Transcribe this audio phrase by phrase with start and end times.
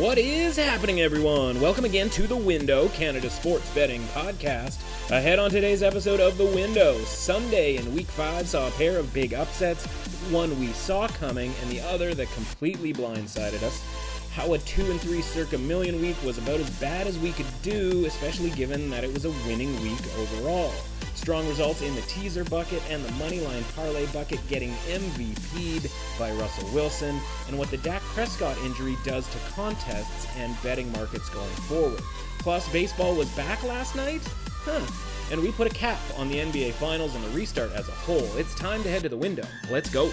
[0.00, 1.60] What is happening, everyone?
[1.60, 4.80] Welcome again to The Window, Canada Sports Betting Podcast.
[5.10, 9.12] Ahead on today's episode of The Window, Sunday in Week 5 saw a pair of
[9.12, 9.84] big upsets,
[10.30, 13.84] one we saw coming and the other that completely blindsided us.
[14.32, 17.60] How a 2 and 3 circa million week was about as bad as we could
[17.60, 20.72] do, especially given that it was a winning week overall.
[21.20, 26.66] Strong results in the teaser bucket and the moneyline parlay bucket getting MVP'd by Russell
[26.72, 32.00] Wilson, and what the Dak Prescott injury does to contests and betting markets going forward.
[32.38, 34.22] Plus, baseball was back last night?
[34.64, 34.80] Huh.
[35.30, 38.34] And we put a cap on the NBA Finals and the restart as a whole.
[38.38, 39.44] It's time to head to the window.
[39.70, 40.10] Let's go.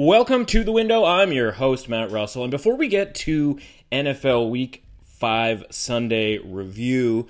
[0.00, 1.04] Welcome to the window.
[1.04, 2.44] I'm your host, Matt Russell.
[2.44, 3.58] And before we get to
[3.90, 7.26] NFL Week 5 Sunday review,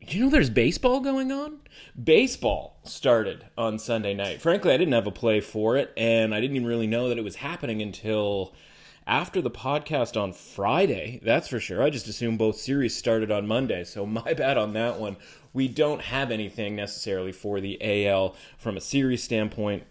[0.00, 1.60] you know there's baseball going on?
[2.02, 4.42] Baseball started on Sunday night.
[4.42, 7.18] Frankly, I didn't have a play for it, and I didn't even really know that
[7.18, 8.52] it was happening until
[9.06, 11.20] after the podcast on Friday.
[11.22, 11.84] That's for sure.
[11.84, 15.18] I just assumed both series started on Monday, so my bad on that one.
[15.52, 19.84] We don't have anything necessarily for the AL from a series standpoint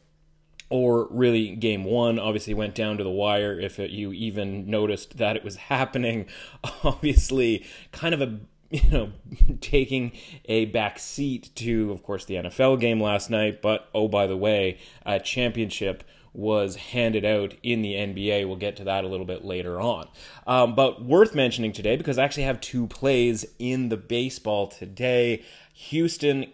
[0.72, 5.18] or really game one obviously went down to the wire if it, you even noticed
[5.18, 6.26] that it was happening
[6.84, 8.40] obviously kind of a
[8.72, 9.12] you know
[9.62, 10.12] taking
[10.46, 14.38] a back seat to of course the NFL game last night but oh by the
[14.38, 18.48] way a championship was handed out in the NBA.
[18.48, 20.08] We'll get to that a little bit later on.
[20.48, 25.44] Um, but worth mentioning today because I actually have two plays in the baseball today.
[25.74, 26.46] Houston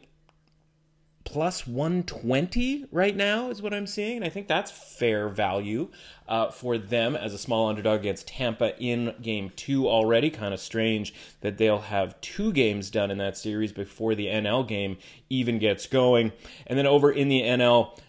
[1.28, 4.16] plus 120 right now is what I'm seeing.
[4.16, 5.90] And I think that's fair value
[6.26, 10.30] uh, for them as a small underdog against Tampa in game two already.
[10.30, 14.66] Kind of strange that they'll have two games done in that series before the NL
[14.66, 14.98] game
[15.30, 16.32] even gets going.
[16.66, 18.00] And then over in the NL,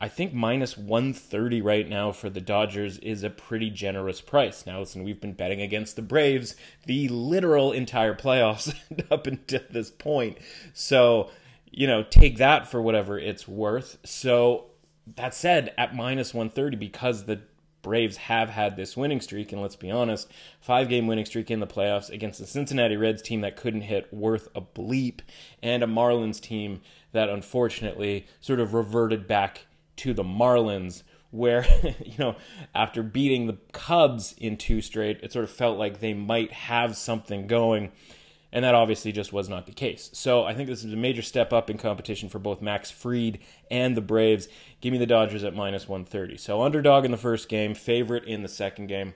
[0.00, 4.64] I think minus 130 right now for the Dodgers is a pretty generous price.
[4.64, 8.74] Now, listen, we've been betting against the Braves the literal entire playoffs
[9.10, 10.38] up until this point.
[10.72, 11.30] So,
[11.70, 13.98] you know, take that for whatever it's worth.
[14.04, 14.66] So
[15.16, 17.42] that said, at minus 130, because the
[17.86, 20.28] Braves have had this winning streak, and let's be honest,
[20.60, 24.12] five game winning streak in the playoffs against the Cincinnati Reds team that couldn't hit
[24.12, 25.20] worth a bleep,
[25.62, 26.80] and a Marlins team
[27.12, 29.66] that unfortunately sort of reverted back
[29.98, 31.64] to the Marlins, where,
[32.04, 32.34] you know,
[32.74, 36.96] after beating the Cubs in two straight, it sort of felt like they might have
[36.96, 37.92] something going.
[38.56, 40.08] And that obviously just was not the case.
[40.14, 43.38] So I think this is a major step up in competition for both Max Fried
[43.70, 44.48] and the Braves.
[44.80, 46.38] Give me the Dodgers at minus 130.
[46.38, 49.12] So underdog in the first game, favorite in the second game.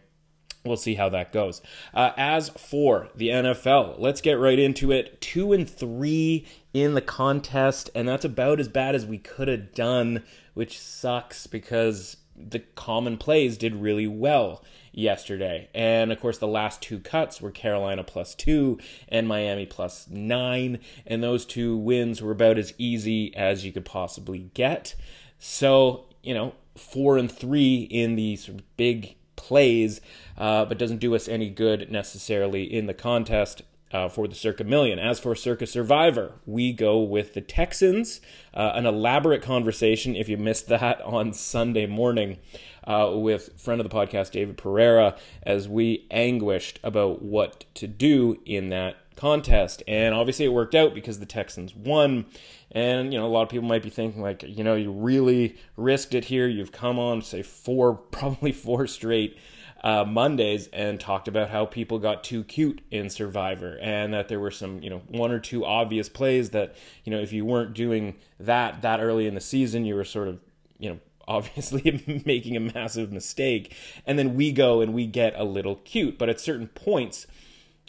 [0.62, 1.62] We'll see how that goes.
[1.95, 5.23] Uh, as for the NFL, let's get right into it.
[5.23, 9.72] Two and three in the contest, and that's about as bad as we could have
[9.72, 10.22] done,
[10.53, 12.19] which sucks because
[12.49, 14.62] the common plays did really well
[14.93, 15.69] yesterday.
[15.75, 18.78] And of course, the last two cuts were Carolina plus two
[19.09, 20.78] and Miami plus nine.
[21.06, 24.95] And those two wins were about as easy as you could possibly get.
[25.39, 30.01] So, you know, four and three in these big plays,
[30.37, 33.62] uh, but doesn't do us any good necessarily in the contest.
[33.93, 35.01] Uh, for the Circa Million.
[35.01, 38.21] As for Circa Survivor, we go with the Texans.
[38.55, 42.39] Uh, an elaborate conversation, if you missed that on Sunday morning,
[42.84, 48.41] uh, with friend of the podcast, David Pereira, as we anguished about what to do
[48.47, 49.83] in that contest.
[49.87, 52.27] And obviously, it worked out because the Texans won.
[52.72, 55.57] And, you know, a lot of people might be thinking, like, you know, you really
[55.77, 56.49] risked it here.
[56.49, 59.37] You've come on, say, four, probably four straight
[59.82, 64.41] uh, Mondays and talked about how people got too cute in Survivor and that there
[64.41, 67.74] were some, you know, one or two obvious plays that, you know, if you weren't
[67.74, 70.38] doing that that early in the season, you were sort of,
[70.78, 70.98] you know,
[71.28, 73.74] obviously making a massive mistake.
[74.04, 76.18] And then we go and we get a little cute.
[76.18, 77.26] But at certain points,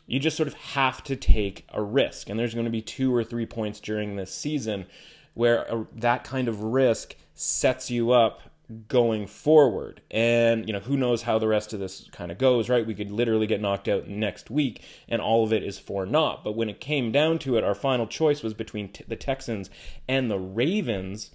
[0.05, 2.29] you just sort of have to take a risk.
[2.29, 4.85] And there's going to be two or three points during this season
[5.33, 8.41] where that kind of risk sets you up
[8.87, 10.01] going forward.
[10.09, 12.85] And, you know, who knows how the rest of this kind of goes, right?
[12.85, 16.43] We could literally get knocked out next week and all of it is for naught.
[16.43, 19.69] But when it came down to it, our final choice was between t- the Texans
[20.07, 21.31] and the Ravens.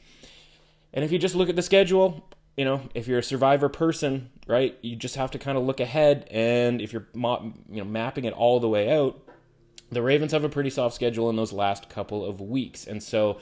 [0.93, 4.31] And if you just look at the schedule, you know, if you're a survivor person,
[4.47, 6.27] right, you just have to kind of look ahead.
[6.31, 9.23] And if you're, you know, mapping it all the way out,
[9.91, 12.87] the Ravens have a pretty soft schedule in those last couple of weeks.
[12.87, 13.39] And so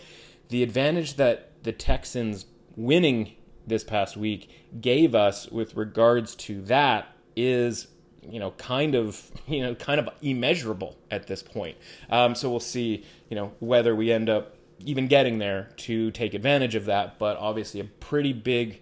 [0.49, 2.47] the advantage that the Texans
[2.77, 3.33] winning
[3.67, 4.51] this past week
[4.81, 7.89] gave us with regards to that is
[8.29, 11.77] you know, kind of, you know, kind of immeasurable at this point.
[12.11, 16.35] Um, so we'll see, you know, whether we end up even getting there to take
[16.35, 17.19] advantage of that.
[17.19, 18.81] But obviously, a pretty big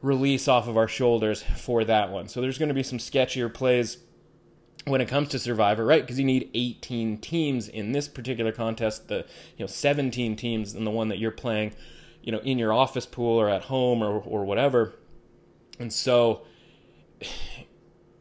[0.00, 2.28] release off of our shoulders for that one.
[2.28, 3.98] So there's going to be some sketchier plays
[4.84, 6.02] when it comes to Survivor, right?
[6.02, 9.08] Because you need 18 teams in this particular contest.
[9.08, 9.24] The
[9.56, 11.74] you know 17 teams in the one that you're playing,
[12.22, 14.94] you know, in your office pool or at home or or whatever.
[15.78, 16.42] And so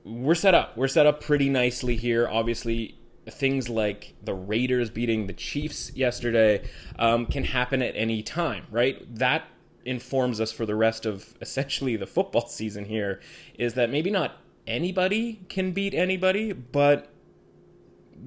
[0.04, 0.78] we're set up.
[0.78, 2.28] We're set up pretty nicely here.
[2.28, 2.98] Obviously,
[3.30, 6.68] things like the Raiders beating the Chiefs yesterday
[6.98, 9.04] um, can happen at any time, right?
[9.16, 9.44] That
[9.86, 13.20] informs us for the rest of essentially the football season here
[13.58, 14.38] is that maybe not
[14.68, 17.11] anybody can beat anybody, but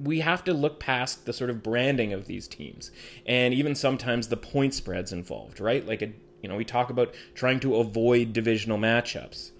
[0.01, 2.91] we have to look past the sort of branding of these teams
[3.25, 5.85] and even sometimes the point spreads involved, right?
[5.85, 6.11] Like a
[6.41, 9.51] you know, we talk about trying to avoid divisional matchups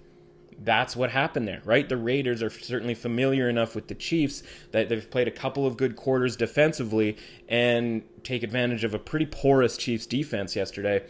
[0.58, 1.88] that's what happened there, right?
[1.88, 4.42] The Raiders are certainly familiar enough with the Chiefs
[4.72, 7.16] that they've played a couple of good quarters defensively
[7.48, 11.04] and take advantage of a pretty porous Chiefs defense yesterday.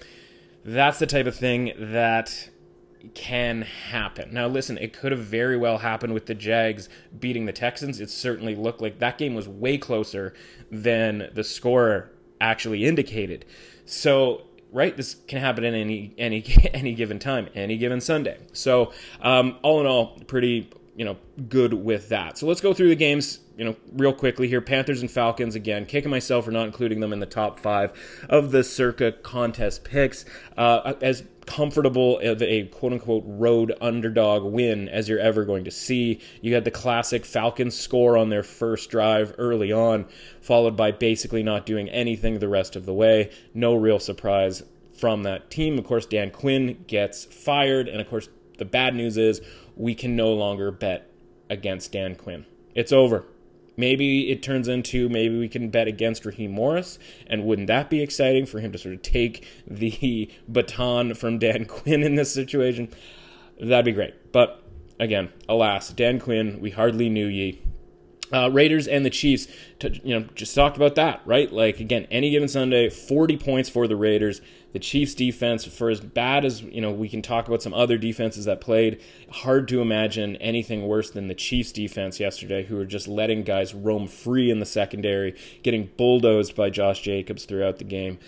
[0.65, 2.51] That's the type of thing that
[3.15, 4.33] can happen.
[4.33, 6.89] Now, listen, it could have very well happened with the Jags
[7.19, 8.01] beating the Texans.
[8.01, 10.35] It certainly looked like that game was way closer
[10.71, 12.11] than the score
[12.41, 13.45] actually indicated.
[13.85, 14.97] So right?
[14.97, 16.45] This can happen at any any
[16.75, 18.39] any given time, any given Sunday.
[18.53, 21.17] So um, all in all, pretty you know
[21.49, 22.39] good with that.
[22.39, 24.61] So let's go through the games you know real quickly here.
[24.61, 27.93] Panthers and Falcons again, kicking myself for not including them in the top five
[28.29, 30.25] of the circa contest picks.
[30.57, 35.71] Uh, as comfortable of a quote unquote road underdog win as you're ever going to
[35.71, 36.21] see.
[36.43, 40.07] You had the classic Falcons score on their first drive early on,
[40.41, 43.31] followed by basically not doing anything the rest of the way.
[43.55, 45.79] No real surprise from that team.
[45.79, 48.29] Of course, Dan Quinn gets fired, and of course,
[48.59, 49.41] the bad news is
[49.77, 51.11] we can no longer bet
[51.49, 52.45] against Dan Quinn.
[52.75, 53.25] It's over.
[53.77, 58.03] Maybe it turns into maybe we can bet against Raheem Morris, and wouldn't that be
[58.03, 62.89] exciting for him to sort of take the baton from Dan Quinn in this situation?
[63.61, 64.33] That'd be great.
[64.33, 64.63] But
[64.99, 67.63] again, alas, Dan Quinn, we hardly knew ye.
[68.33, 69.47] Uh, Raiders and the Chiefs,
[70.03, 71.53] you know, just talked about that, right?
[71.53, 74.41] Like again, any given Sunday, 40 points for the Raiders.
[74.73, 77.97] The Chiefs defense, for as bad as you know, we can talk about some other
[77.97, 79.01] defenses that played.
[79.31, 83.75] Hard to imagine anything worse than the Chiefs defense yesterday, who were just letting guys
[83.75, 88.19] roam free in the secondary, getting bulldozed by Josh Jacobs throughout the game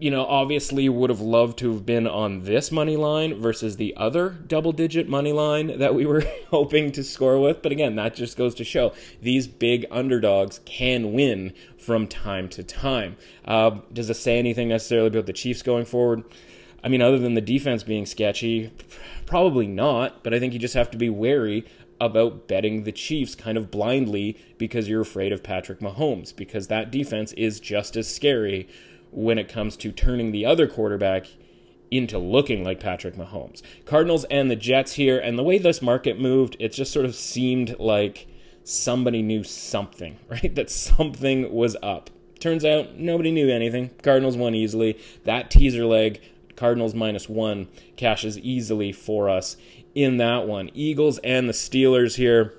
[0.00, 3.94] you know, obviously would have loved to have been on this money line versus the
[3.96, 7.62] other double digit money line that we were hoping to score with.
[7.62, 12.62] But again, that just goes to show these big underdogs can win from time to
[12.62, 13.16] time.
[13.44, 16.24] Uh, does it say anything necessarily about the Chiefs going forward?
[16.82, 18.72] I mean, other than the defense being sketchy,
[19.26, 20.22] probably not.
[20.22, 21.64] But I think you just have to be wary
[22.00, 26.90] about betting the Chiefs kind of blindly because you're afraid of Patrick Mahomes, because that
[26.90, 28.68] defense is just as scary
[29.10, 31.26] when it comes to turning the other quarterback
[31.90, 33.62] into looking like Patrick Mahomes.
[33.84, 37.14] Cardinals and the Jets here, and the way this market moved, it just sort of
[37.14, 38.26] seemed like
[38.64, 40.54] somebody knew something, right?
[40.54, 42.10] That something was up.
[42.40, 43.90] Turns out nobody knew anything.
[44.02, 44.98] Cardinals won easily.
[45.24, 46.20] That teaser leg,
[46.56, 49.56] Cardinals minus one, cashes easily for us
[49.94, 50.70] in that one.
[50.74, 52.54] Eagles and the Steelers here.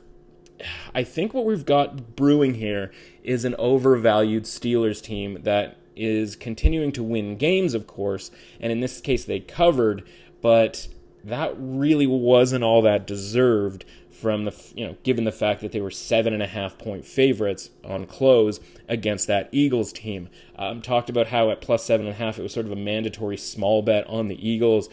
[0.93, 2.91] I think what we've got brewing here
[3.23, 8.79] is an overvalued Steelers team that is continuing to win games, of course, and in
[8.79, 10.07] this case they covered,
[10.41, 10.87] but
[11.23, 15.79] that really wasn't all that deserved from the you know given the fact that they
[15.79, 20.29] were seven and a half point favorites on close against that Eagles team.
[20.57, 22.77] Um, talked about how at plus seven and a half it was sort of a
[22.77, 24.89] mandatory small bet on the Eagles.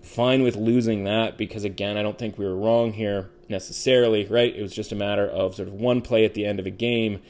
[0.00, 4.26] Fine with losing that because again I don't think we were wrong here necessarily.
[4.26, 6.66] Right, it was just a matter of sort of one play at the end of
[6.66, 7.20] a game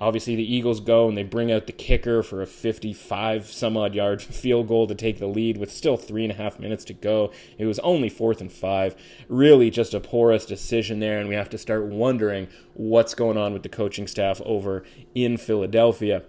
[0.00, 3.94] Obviously, the Eagles go and they bring out the kicker for a 55 some odd
[3.94, 6.94] yard field goal to take the lead with still three and a half minutes to
[6.94, 7.30] go.
[7.58, 8.96] It was only fourth and five.
[9.28, 13.52] Really, just a porous decision there, and we have to start wondering what's going on
[13.52, 14.84] with the coaching staff over
[15.14, 16.22] in Philadelphia.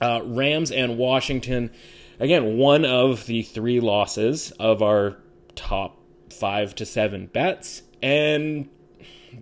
[0.00, 1.70] Uh, Rams and Washington,
[2.20, 5.16] again, one of the three losses of our
[5.54, 5.98] top
[6.30, 7.82] five to seven bets.
[8.02, 8.68] And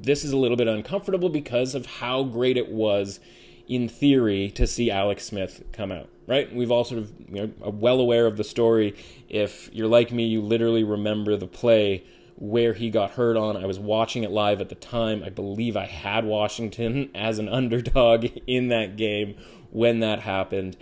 [0.01, 3.21] this is a little bit uncomfortable because of how great it was
[3.67, 6.55] in theory to see Alex Smith come out right?
[6.55, 8.95] We've all sort of you know, well aware of the story.
[9.29, 12.05] If you're like me you literally remember the play
[12.37, 13.57] where he got hurt on.
[13.57, 15.23] I was watching it live at the time.
[15.25, 19.37] I believe i had washington as an underdog in that game
[19.71, 20.77] when that happened.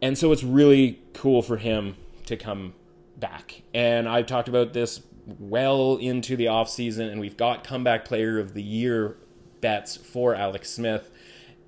[0.00, 2.74] And so it's really cool for him to come
[3.16, 3.62] back.
[3.74, 5.00] And i've talked about this
[5.38, 9.16] well into the offseason, and we've got comeback player of the year
[9.60, 11.10] bets for Alex Smith.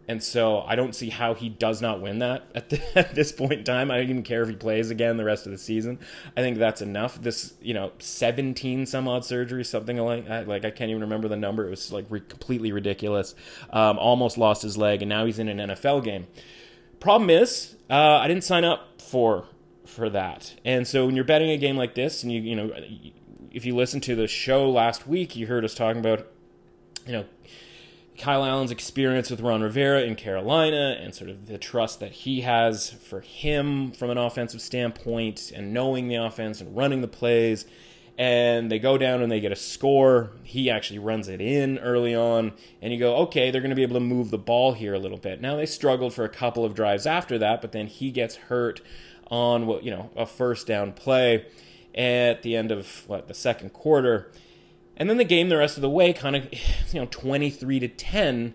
[0.08, 3.30] And so I don't see how he does not win that at, the, at, this
[3.30, 3.92] point in time.
[3.92, 6.00] I don't even care if he plays again the rest of the season.
[6.36, 7.22] I think that's enough.
[7.22, 10.48] This, you know, 17 some odd surgery, something like that.
[10.48, 11.64] Like, I can't even remember the number.
[11.64, 13.36] It was like re- completely ridiculous.
[13.72, 16.26] Um, almost lost his leg, and now he's in an NFL game.
[16.98, 19.46] Problem is, uh, I didn't sign up for
[19.86, 20.54] for that.
[20.64, 22.72] And so when you're betting a game like this, and you, you know,
[23.50, 26.26] if you listen to the show last week, you heard us talking about,
[27.06, 27.24] you know,
[28.16, 32.42] Kyle Allen's experience with Ron Rivera in Carolina and sort of the trust that he
[32.42, 37.64] has for him from an offensive standpoint and knowing the offense and running the plays.
[38.18, 40.32] And they go down and they get a score.
[40.44, 42.52] He actually runs it in early on.
[42.82, 44.98] And you go, okay, they're going to be able to move the ball here a
[44.98, 45.40] little bit.
[45.40, 48.82] Now, they struggled for a couple of drives after that, but then he gets hurt
[49.30, 51.46] on what, you know, a first down play
[51.94, 54.30] at the end of what, the second quarter.
[54.96, 56.48] And then the game the rest of the way kind of,
[56.92, 58.54] you know, 23 to 10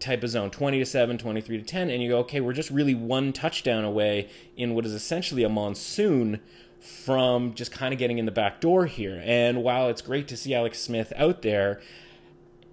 [0.00, 0.50] type of zone.
[0.50, 3.84] 20 to 7 23 to 10 and you go okay we're just really one touchdown
[3.84, 6.40] away in what is essentially a monsoon
[6.80, 9.22] from just kind of getting in the back door here.
[9.24, 11.80] And while it's great to see alex smith out there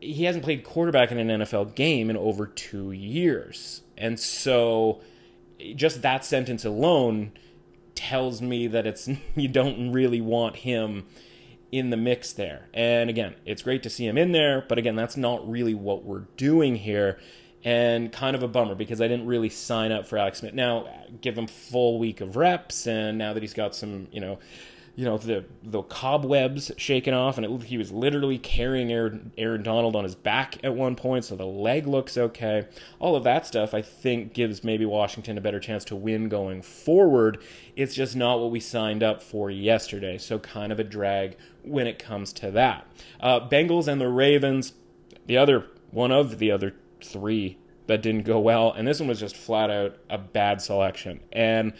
[0.01, 3.81] he hasn't played quarterback in an nfl game in over two years.
[3.97, 5.01] And so
[5.75, 7.33] just that sentence alone
[7.99, 11.05] tells me that it's you don't really want him
[11.71, 12.69] in the mix there.
[12.73, 16.03] And again, it's great to see him in there, but again, that's not really what
[16.03, 17.19] we're doing here.
[17.61, 20.53] And kind of a bummer because I didn't really sign up for Alex Smith.
[20.53, 20.87] Now,
[21.19, 24.39] give him full week of reps, and now that he's got some, you know,
[24.99, 29.63] you know the the cobwebs shaken off, and it, he was literally carrying Aaron, Aaron
[29.63, 32.67] Donald on his back at one point, so the leg looks okay.
[32.99, 36.61] All of that stuff, I think, gives maybe Washington a better chance to win going
[36.61, 37.41] forward.
[37.77, 41.87] It's just not what we signed up for yesterday, so kind of a drag when
[41.87, 42.85] it comes to that.
[43.21, 44.73] Uh, Bengals and the Ravens,
[45.27, 49.21] the other one of the other three that didn't go well, and this one was
[49.21, 51.21] just flat out a bad selection.
[51.31, 51.71] And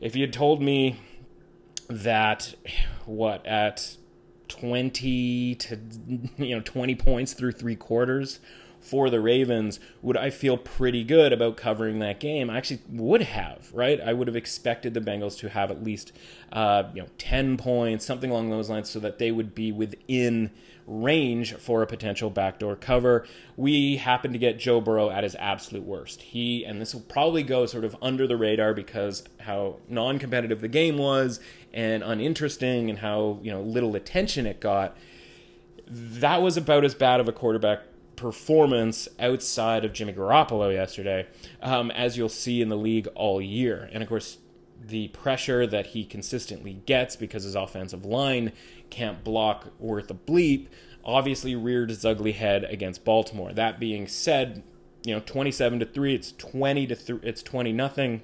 [0.00, 1.00] if you had told me
[1.90, 2.54] that
[3.04, 3.96] what at
[4.48, 5.78] 20 to
[6.38, 8.40] you know 20 points through three quarters
[8.80, 12.48] for the Ravens, would I feel pretty good about covering that game?
[12.48, 14.00] I actually would have, right?
[14.00, 16.12] I would have expected the Bengals to have at least,
[16.52, 20.50] uh, you know, 10 points, something along those lines, so that they would be within
[20.86, 23.26] range for a potential backdoor cover.
[23.56, 26.22] We happen to get Joe Burrow at his absolute worst.
[26.22, 30.60] He, and this will probably go sort of under the radar because how non competitive
[30.60, 31.38] the game was
[31.72, 34.96] and uninteresting and how, you know, little attention it got.
[35.86, 37.82] That was about as bad of a quarterback
[38.20, 41.26] performance outside of Jimmy Garoppolo yesterday,
[41.62, 43.88] um, as you'll see in the league all year.
[43.92, 44.38] And of course,
[44.78, 48.52] the pressure that he consistently gets because his offensive line
[48.90, 50.68] can't block worth a bleep
[51.02, 53.54] obviously reared its ugly head against Baltimore.
[53.54, 54.62] That being said,
[55.02, 58.20] you know, 27 to 3, it's 20 to 3, it's 20 nothing,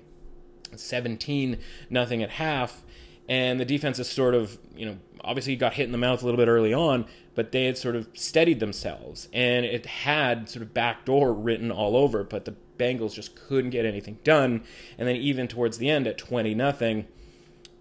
[0.75, 2.83] 17 nothing at half
[3.29, 6.25] and the defense is sort of you know obviously got hit in the mouth a
[6.25, 7.05] little bit early on
[7.37, 9.29] but they had sort of steadied themselves.
[9.33, 13.85] And it had sort of backdoor written all over but the bengals just couldn't get
[13.85, 14.65] anything done.
[14.99, 17.07] And then even towards the end at 20 nothing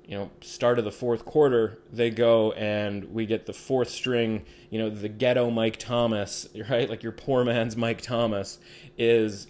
[0.07, 4.45] you know start of the fourth quarter they go and we get the fourth string
[4.69, 6.87] you know the ghetto mike thomas right?
[6.87, 8.59] Like your poor man's mike thomas
[8.99, 9.47] is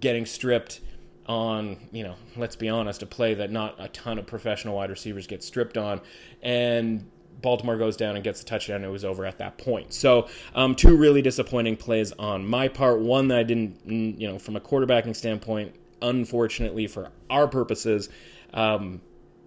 [0.00, 0.80] getting stripped
[1.26, 4.90] on, you know, let's be honest, a play that not a ton of professional wide
[4.90, 6.00] receivers get stripped on.
[6.42, 7.08] And
[7.40, 8.84] Baltimore goes down and gets a touchdown.
[8.84, 9.92] It was over at that point.
[9.92, 13.00] So, um, two really disappointing plays on my part.
[13.00, 18.08] One that I didn't, you know, from a quarterbacking standpoint, unfortunately for our purposes,
[18.54, 19.00] um,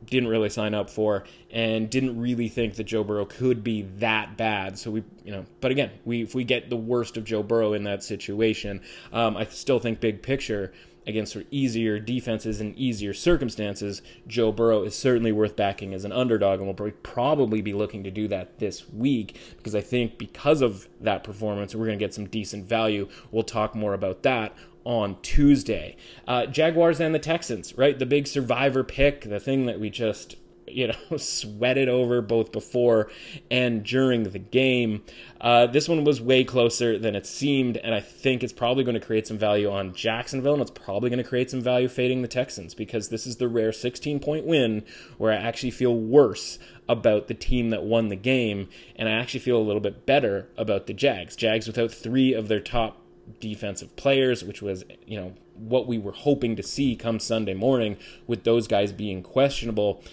[0.05, 4.37] didn't really sign up for and didn't really think that Joe Burrow could be that
[4.37, 4.77] bad.
[4.77, 7.73] So we, you know, but again, we if we get the worst of Joe Burrow
[7.73, 10.73] in that situation, um, I still think big picture
[11.07, 16.59] against easier defenses and easier circumstances, Joe Burrow is certainly worth backing as an underdog,
[16.59, 20.87] and we'll probably be looking to do that this week because I think because of
[21.01, 23.07] that performance, we're going to get some decent value.
[23.31, 25.97] We'll talk more about that on Tuesday.
[26.27, 27.97] Uh, Jaguars and the Texans, right?
[27.97, 30.35] The big survivor pick, the thing that we just
[30.75, 33.09] you know, sweated over both before
[33.49, 35.03] and during the game.
[35.39, 38.99] Uh, this one was way closer than it seemed, and I think it's probably going
[38.99, 42.21] to create some value on Jacksonville, and it's probably going to create some value fading
[42.21, 44.83] the Texans because this is the rare 16 point win
[45.17, 49.39] where I actually feel worse about the team that won the game, and I actually
[49.39, 51.35] feel a little bit better about the Jags.
[51.35, 53.01] Jags without three of their top
[53.39, 57.97] defensive players, which was, you know, what we were hoping to see come Sunday morning
[58.27, 60.03] with those guys being questionable.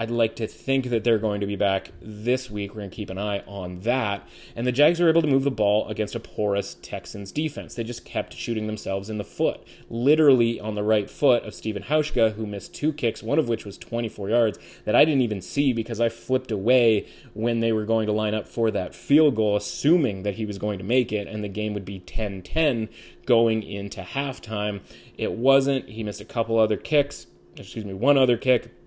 [0.00, 2.70] I'd like to think that they're going to be back this week.
[2.70, 4.28] We're going to keep an eye on that.
[4.54, 7.74] And the Jags were able to move the ball against a porous Texans defense.
[7.74, 11.82] They just kept shooting themselves in the foot, literally on the right foot of Stephen
[11.82, 15.42] Hauschka, who missed two kicks, one of which was 24 yards, that I didn't even
[15.42, 19.34] see because I flipped away when they were going to line up for that field
[19.34, 22.42] goal, assuming that he was going to make it and the game would be 10
[22.42, 22.88] 10
[23.26, 24.80] going into halftime.
[25.16, 25.88] It wasn't.
[25.88, 27.26] He missed a couple other kicks,
[27.56, 28.77] excuse me, one other kick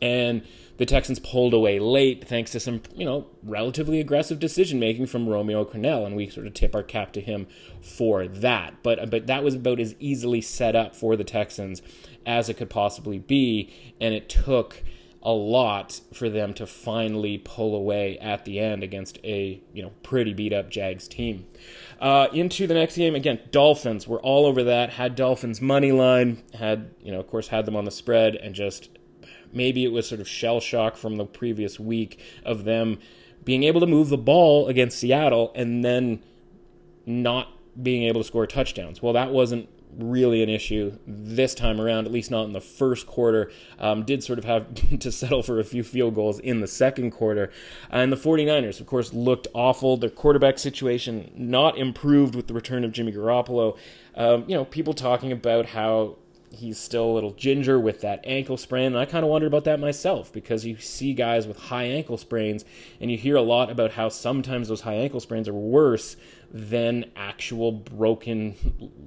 [0.00, 0.42] and
[0.80, 5.28] the Texans pulled away late thanks to some, you know, relatively aggressive decision making from
[5.28, 7.46] Romeo Crennel, and we sort of tip our cap to him
[7.82, 8.82] for that.
[8.82, 11.82] But but that was about as easily set up for the Texans
[12.24, 14.82] as it could possibly be, and it took
[15.22, 19.92] a lot for them to finally pull away at the end against a you know
[20.02, 21.46] pretty beat up Jags team.
[22.00, 24.90] Uh, into the next game again, Dolphins were all over that.
[24.90, 28.54] Had Dolphins money line, had you know of course had them on the spread, and
[28.54, 28.88] just
[29.52, 32.98] Maybe it was sort of shell shock from the previous week of them
[33.44, 36.22] being able to move the ball against Seattle and then
[37.06, 37.48] not
[37.80, 39.02] being able to score touchdowns.
[39.02, 43.06] Well, that wasn't really an issue this time around, at least not in the first
[43.06, 43.50] quarter.
[43.78, 44.66] Um, did sort of have
[44.98, 47.50] to settle for a few field goals in the second quarter.
[47.90, 49.96] and the 49ers, of course, looked awful.
[49.96, 53.76] Their quarterback situation not improved with the return of Jimmy Garoppolo.
[54.14, 56.16] Um, you know, people talking about how
[56.52, 58.86] he's still a little ginger with that ankle sprain.
[58.86, 62.18] And I kind of wondered about that myself because you see guys with high ankle
[62.18, 62.64] sprains
[63.00, 66.16] and you hear a lot about how sometimes those high ankle sprains are worse
[66.52, 68.56] than actual broken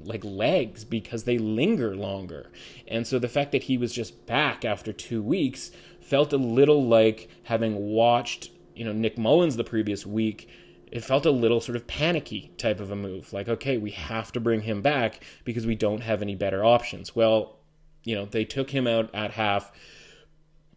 [0.06, 2.50] like legs because they linger longer.
[2.88, 6.86] And so the fact that he was just back after 2 weeks felt a little
[6.86, 10.48] like having watched, you know, Nick Mullens the previous week
[10.94, 13.34] it felt a little sort of panicky type of a move.
[13.34, 17.16] Like, okay, we have to bring him back because we don't have any better options.
[17.16, 17.58] Well,
[18.04, 19.72] you know, they took him out at half.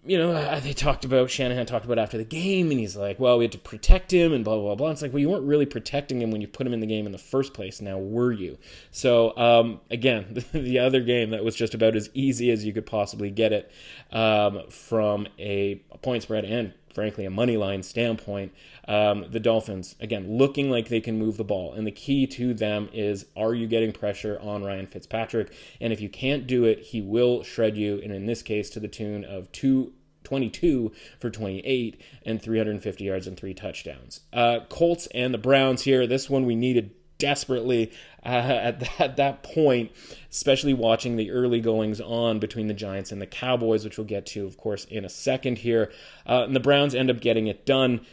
[0.07, 3.21] You know, uh, they talked about, Shanahan talked about after the game, and he's like,
[3.21, 4.91] well, we had to protect him and blah, blah, blah.
[4.91, 7.05] It's like, well, you weren't really protecting him when you put him in the game
[7.05, 7.83] in the first place.
[7.83, 8.57] Now, were you?
[8.91, 12.87] So, um, again, the other game that was just about as easy as you could
[12.87, 13.71] possibly get it
[14.13, 18.53] um, from a point spread and frankly, a money line standpoint,
[18.89, 21.75] um, the Dolphins, again, looking like they can move the ball.
[21.75, 25.53] And the key to them is are you getting pressure on Ryan Fitzpatrick?
[25.79, 28.01] And if you can't do it, he will shred you.
[28.03, 29.93] And in this case, to the tune of two
[30.25, 34.23] 22 for 28 and 350 yards and three touchdowns.
[34.33, 36.05] Uh, Colts and the Browns here.
[36.05, 37.93] This one we needed desperately
[38.27, 39.93] uh, at, that, at that point,
[40.31, 44.27] especially watching the early goings on between the Giants and the Cowboys, which we'll get
[44.27, 45.93] to, of course, in a second here.
[46.27, 48.05] Uh, and the Browns end up getting it done.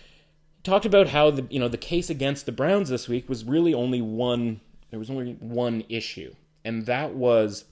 [0.64, 3.74] Talked about how the you know the case against the Browns this week was really
[3.74, 4.62] only one.
[4.92, 7.66] There was only one issue, and that was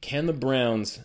[0.00, 1.00] can the Browns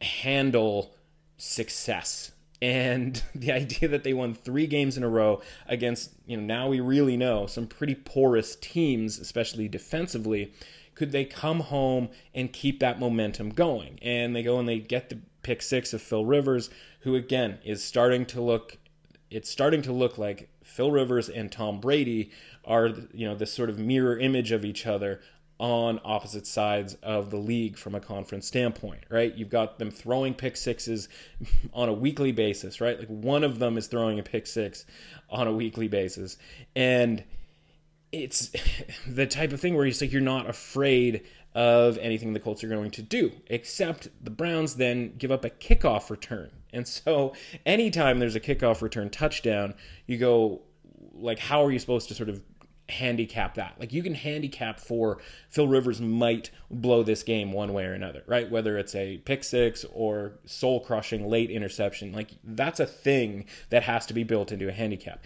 [0.00, 0.94] handle
[1.36, 6.42] success and the idea that they won three games in a row against you know
[6.42, 10.52] now we really know some pretty porous teams especially defensively
[11.00, 13.98] could they come home and keep that momentum going?
[14.02, 16.68] And they go and they get the pick six of phil rivers
[17.00, 18.76] who again is starting to look
[19.30, 22.30] it's starting to look like phil rivers and tom brady
[22.66, 25.22] are you know this sort of mirror image of each other
[25.60, 29.34] on opposite sides of the league from a conference standpoint, right?
[29.34, 31.08] You've got them throwing pick sixes
[31.74, 32.98] on a weekly basis, right?
[32.98, 34.86] Like one of them is throwing a pick six
[35.28, 36.38] on a weekly basis.
[36.74, 37.22] And
[38.10, 38.50] it's
[39.06, 42.68] the type of thing where you say you're not afraid of anything the Colts are
[42.68, 46.50] going to do, except the Browns then give up a kickoff return.
[46.72, 47.34] And so
[47.66, 49.74] anytime there's a kickoff return touchdown,
[50.06, 50.62] you go,
[51.12, 52.40] like, how are you supposed to sort of
[52.90, 53.76] handicap that.
[53.78, 58.22] Like you can handicap for Phil Rivers might blow this game one way or another,
[58.26, 58.50] right?
[58.50, 63.84] Whether it's a pick six or soul crushing late interception, like that's a thing that
[63.84, 65.24] has to be built into a handicap.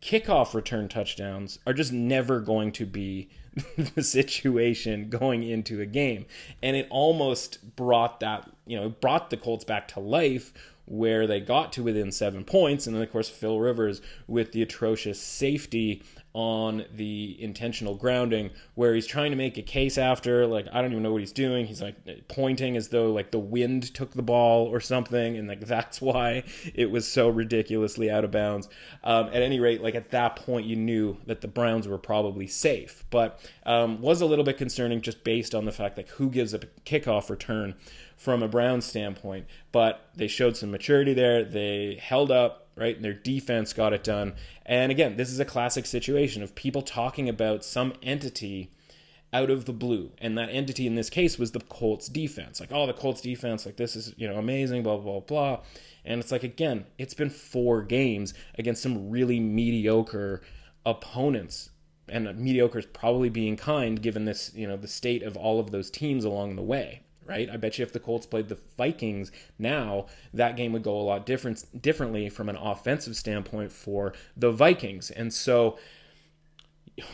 [0.00, 3.28] Kickoff return touchdowns are just never going to be
[3.94, 6.26] the situation going into a game.
[6.62, 10.52] And it almost brought that, you know, brought the Colts back to life
[10.84, 12.86] where they got to within seven points.
[12.86, 16.02] And then, of course, Phil Rivers with the atrocious safety
[16.36, 20.90] on the intentional grounding where he's trying to make a case after like I don't
[20.90, 21.64] even know what he's doing.
[21.64, 25.60] He's like pointing as though like the wind took the ball or something and like
[25.66, 26.44] that's why
[26.74, 28.68] it was so ridiculously out of bounds.
[29.02, 32.46] Um, at any rate like at that point you knew that the Browns were probably
[32.46, 33.06] safe.
[33.08, 36.52] But um, was a little bit concerning just based on the fact that who gives
[36.52, 37.74] a kickoff return
[38.16, 42.96] from a Browns standpoint but they showed some maturity there they held up right?
[42.96, 44.34] And their defense got it done.
[44.64, 48.70] And again, this is a classic situation of people talking about some entity
[49.32, 50.12] out of the blue.
[50.18, 52.60] And that entity in this case was the Colts defense.
[52.60, 55.60] Like, oh, the Colts defense, like, this is, you know, amazing, blah, blah, blah.
[56.04, 60.42] And it's like, again, it's been four games against some really mediocre
[60.84, 61.70] opponents.
[62.08, 65.72] And mediocre is probably being kind given this, you know, the state of all of
[65.72, 67.48] those teams along the way right?
[67.50, 71.02] I bet you if the Colts played the Vikings now, that game would go a
[71.02, 75.10] lot different differently from an offensive standpoint for the Vikings.
[75.10, 75.78] And so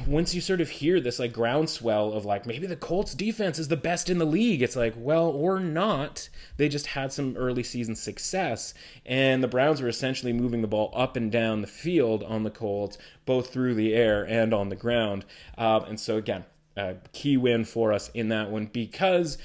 [0.06, 3.66] once you sort of hear this like groundswell of like maybe the Colts defense is
[3.68, 6.28] the best in the league, it's like, well, or not.
[6.56, 10.92] They just had some early season success, and the Browns were essentially moving the ball
[10.94, 12.96] up and down the field on the Colts,
[13.26, 15.24] both through the air and on the ground.
[15.58, 16.44] Uh, and so again,
[16.76, 19.36] a key win for us in that one because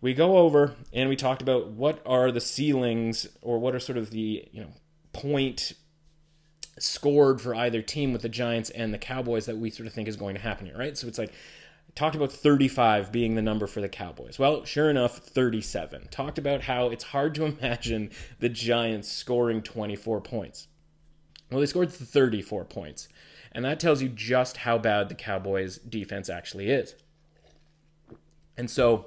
[0.00, 3.98] we go over and we talked about what are the ceilings or what are sort
[3.98, 4.72] of the you know
[5.12, 5.72] point
[6.78, 10.08] scored for either team with the Giants and the Cowboys that we sort of think
[10.08, 10.96] is going to happen here, right?
[10.96, 11.32] So it's like
[11.94, 14.38] talked about 35 being the number for the Cowboys.
[14.38, 16.08] Well, sure enough, 37.
[16.10, 20.68] Talked about how it's hard to imagine the Giants scoring 24 points.
[21.50, 23.08] Well, they scored 34 points.
[23.50, 26.94] And that tells you just how bad the Cowboys defense actually is.
[28.56, 29.06] And so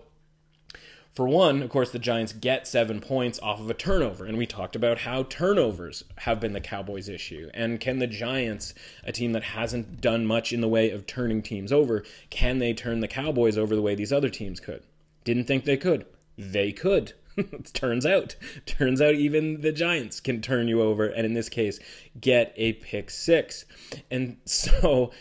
[1.14, 4.46] for one, of course, the Giants get seven points off of a turnover, and we
[4.46, 7.50] talked about how turnovers have been the Cowboys' issue.
[7.54, 11.42] And can the Giants, a team that hasn't done much in the way of turning
[11.42, 14.84] teams over, can they turn the Cowboys over the way these other teams could?
[15.26, 16.06] Didn't think they could.
[16.38, 17.14] They could.
[17.74, 21.80] turns out, turns out even the Giants can turn you over, and in this case,
[22.20, 23.66] get a pick six.
[24.10, 25.12] And so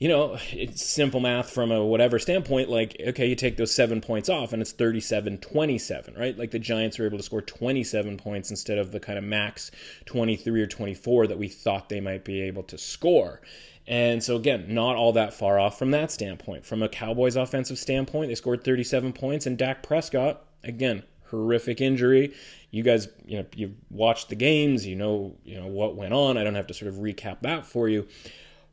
[0.00, 2.70] you know, it's simple math from a whatever standpoint.
[2.70, 6.36] Like, okay, you take those seven points off and it's 37 27, right?
[6.36, 9.70] Like the Giants were able to score 27 points instead of the kind of max
[10.06, 13.42] 23 or 24 that we thought they might be able to score.
[13.86, 16.64] And so, again, not all that far off from that standpoint.
[16.64, 22.32] From a Cowboys offensive standpoint, they scored 37 points, and Dak Prescott, again, horrific injury.
[22.70, 26.38] You guys, you know, you've watched the games, you know, you know what went on.
[26.38, 28.06] I don't have to sort of recap that for you.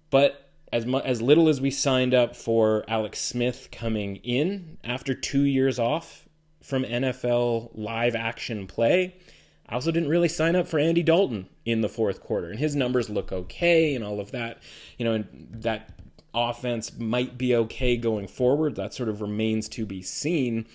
[0.10, 5.13] But as mu- as little as we signed up for Alex Smith coming in after
[5.13, 6.27] two years off
[6.62, 9.15] from NFL live action play,
[9.69, 12.75] I also didn't really sign up for Andy Dalton in the fourth quarter, and his
[12.75, 14.60] numbers look okay and all of that.
[14.97, 15.93] You know, and that
[16.34, 18.75] offense might be okay going forward.
[18.75, 20.67] That sort of remains to be seen,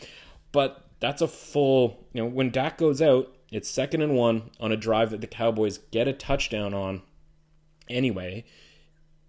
[0.52, 2.06] but that's a full.
[2.12, 5.26] You know, when Dak goes out, it's second and one on a drive that the
[5.26, 7.02] Cowboys get a touchdown on.
[7.88, 8.44] Anyway,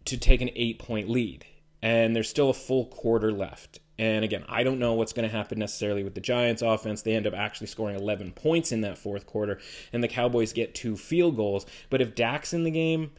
[0.06, 1.46] to take an eight point lead.
[1.82, 3.80] And there's still a full quarter left.
[4.00, 7.02] And again, I don't know what's going to happen necessarily with the Giants offense.
[7.02, 9.60] They end up actually scoring 11 points in that fourth quarter,
[9.92, 11.66] and the Cowboys get two field goals.
[11.89, 13.12] But if Dak's in the game,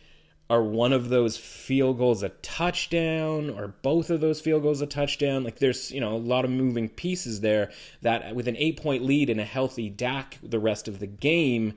[0.51, 4.87] are one of those field goals a touchdown or both of those field goals a
[4.87, 7.71] touchdown like there's you know a lot of moving pieces there
[8.03, 11.75] that with an eight point lead and a healthy Dak the rest of the game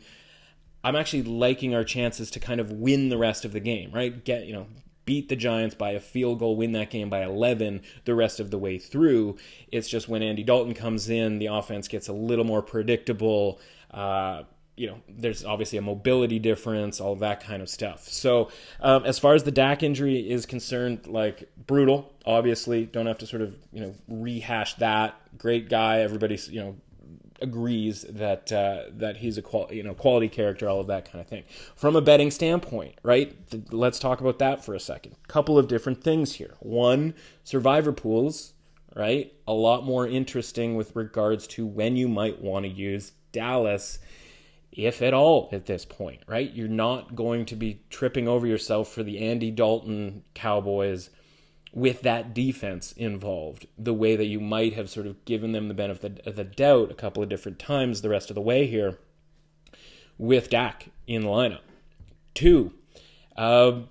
[0.84, 4.24] I'm actually liking our chances to kind of win the rest of the game right
[4.24, 4.68] get you know
[5.08, 8.52] beat the Giants by a field goal, win that game by 11 the rest of
[8.52, 9.38] the way through.
[9.72, 13.60] It's just when Andy Dalton comes in, the offense gets a little more predictable.
[13.90, 14.44] Uh,
[14.76, 18.04] you know, there's obviously a mobility difference, all that kind of stuff.
[18.08, 22.14] So, um, as far as the Dak injury is concerned, like brutal.
[22.26, 25.16] Obviously, don't have to sort of you know rehash that.
[25.38, 26.76] Great guy, everybody's you know
[27.42, 31.22] agrees that uh, that he's a qual- you know quality character, all of that kind
[31.22, 31.44] of thing.
[31.76, 33.36] From a betting standpoint, right?
[33.72, 35.16] Let's talk about that for a second.
[35.28, 36.56] Couple of different things here.
[36.60, 38.54] One, survivor pools,
[38.96, 39.34] right?
[39.48, 44.00] A lot more interesting with regards to when you might want to use Dallas
[44.72, 46.54] if at all at this point, right?
[46.54, 51.10] You're not going to be tripping over yourself for the Andy Dalton Cowboys
[51.78, 55.76] with that defense involved, the way that you might have sort of given them the
[55.76, 58.98] benefit of the doubt a couple of different times the rest of the way here
[60.18, 61.60] with Dak in the lineup.
[62.34, 62.74] Two,
[63.36, 63.82] uh,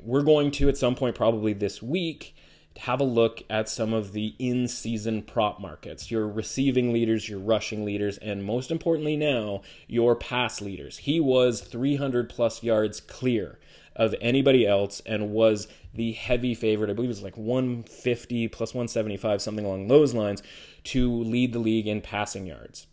[0.00, 2.34] we're going to at some point probably this week
[2.78, 7.38] have a look at some of the in season prop markets, your receiving leaders, your
[7.38, 10.96] rushing leaders, and most importantly now, your pass leaders.
[10.96, 13.58] He was 300 plus yards clear
[13.96, 16.90] of anybody else and was the heavy favorite.
[16.90, 20.42] I believe it was like 150 plus 175, something along those lines,
[20.84, 22.86] to lead the league in passing yards.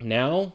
[0.00, 0.54] Now,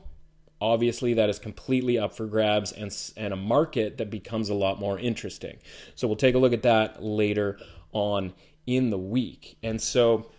[0.61, 4.79] obviously, that is completely up for grabs and, and a market that becomes a lot
[4.79, 5.57] more interesting.
[5.95, 7.57] So, we'll take a look at that later
[7.91, 8.33] on
[8.65, 9.57] in the week.
[9.63, 10.29] And so,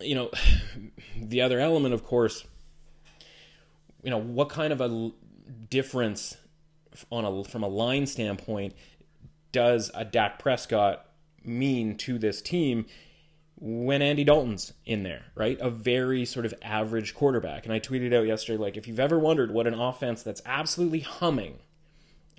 [0.00, 0.30] you know,
[1.16, 2.44] the other element, of course,
[4.02, 5.12] you know, what kind of a
[5.70, 6.36] difference
[7.10, 8.74] on a from a line standpoint
[9.52, 11.06] does a Dak Prescott
[11.44, 12.86] mean to this team
[13.60, 15.56] when Andy Dalton's in there, right?
[15.60, 17.64] A very sort of average quarterback.
[17.64, 21.00] And I tweeted out yesterday like if you've ever wondered what an offense that's absolutely
[21.00, 21.58] humming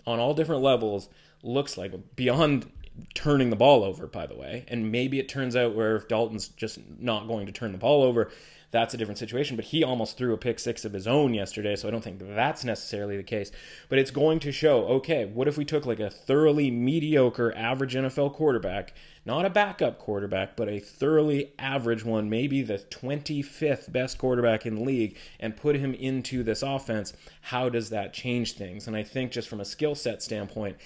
[0.06, 1.08] on all different levels
[1.42, 2.70] looks like beyond
[3.14, 4.66] turning the ball over, by the way.
[4.68, 8.04] And maybe it turns out where if Dalton's just not going to turn the ball
[8.04, 8.32] over,
[8.74, 9.56] that's a different situation.
[9.56, 12.20] But he almost threw a pick six of his own yesterday, so I don't think
[12.36, 13.52] that's necessarily the case.
[13.88, 17.94] But it's going to show okay, what if we took like a thoroughly mediocre, average
[17.94, 18.94] NFL quarterback,
[19.26, 24.76] not a backup quarterback, but a thoroughly average one, maybe the 25th best quarterback in
[24.76, 27.14] the league, and put him into this offense?
[27.42, 28.88] How does that change things?
[28.88, 30.78] And I think just from a skill set standpoint,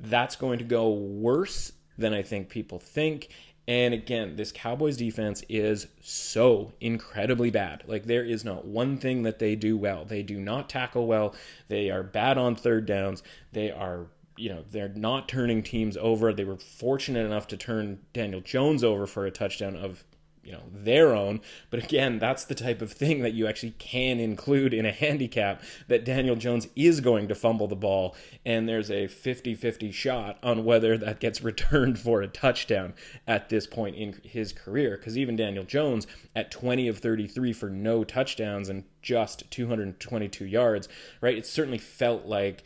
[0.00, 3.28] that's going to go worse than I think people think.
[3.68, 7.82] And again, this Cowboys defense is so incredibly bad.
[7.86, 10.04] Like, there is not one thing that they do well.
[10.04, 11.34] They do not tackle well.
[11.66, 13.24] They are bad on third downs.
[13.52, 16.32] They are, you know, they're not turning teams over.
[16.32, 20.04] They were fortunate enough to turn Daniel Jones over for a touchdown of
[20.46, 21.40] you know their own.
[21.70, 25.62] But again that's the type of thing that you actually can include in a handicap
[25.88, 28.14] that Daniel Jones is going to fumble the ball.
[28.44, 32.94] And there's a 50-50 shot on whether that gets returned for a touchdown
[33.26, 34.96] at this point in his career.
[34.96, 40.88] Cuz even Daniel Jones at 20 of 33 for no touchdowns and just 222 yards
[41.20, 41.36] right?
[41.36, 42.62] It certainly felt like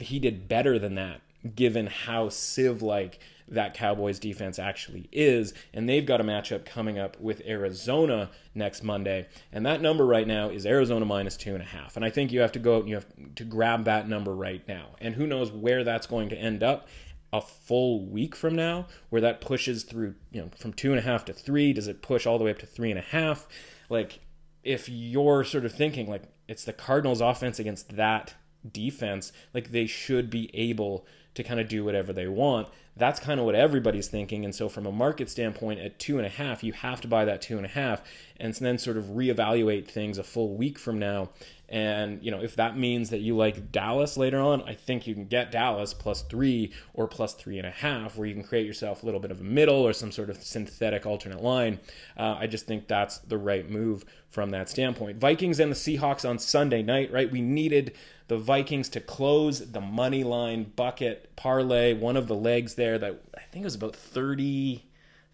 [0.00, 1.20] he did better than that
[1.54, 5.54] given how sieve like that Cowboys defense actually is.
[5.72, 9.28] And they've got a matchup coming up with Arizona next Monday.
[9.52, 11.96] And that number right now is Arizona minus two and a half.
[11.96, 14.34] And I think you have to go out and you have to grab that number
[14.34, 14.96] right now.
[15.00, 16.88] And who knows where that's going to end up
[17.32, 21.02] a full week from now, where that pushes through, you know, from two and a
[21.02, 21.72] half to three.
[21.72, 23.48] Does it push all the way up to three and a half?
[23.88, 24.20] Like,
[24.62, 28.34] if you're sort of thinking like it's the Cardinals offense against that
[28.70, 32.68] defense, like they should be able to kind of do whatever they want.
[32.94, 34.44] That's kind of what everybody's thinking.
[34.44, 37.24] And so, from a market standpoint, at two and a half, you have to buy
[37.24, 38.02] that two and a half
[38.38, 41.30] and then sort of reevaluate things a full week from now.
[41.72, 45.14] And, you know, if that means that you like Dallas later on, I think you
[45.14, 48.66] can get Dallas plus three or plus three and a half, where you can create
[48.66, 51.80] yourself a little bit of a middle or some sort of synthetic alternate line.
[52.14, 55.18] Uh, I just think that's the right move from that standpoint.
[55.18, 57.30] Vikings and the Seahawks on Sunday night, right?
[57.30, 57.94] We needed
[58.32, 63.20] the Vikings to close the money line bucket parlay, one of the legs there that
[63.36, 64.86] I think was about 30,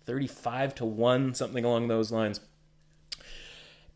[0.05, 2.41] 35 to 1, something along those lines.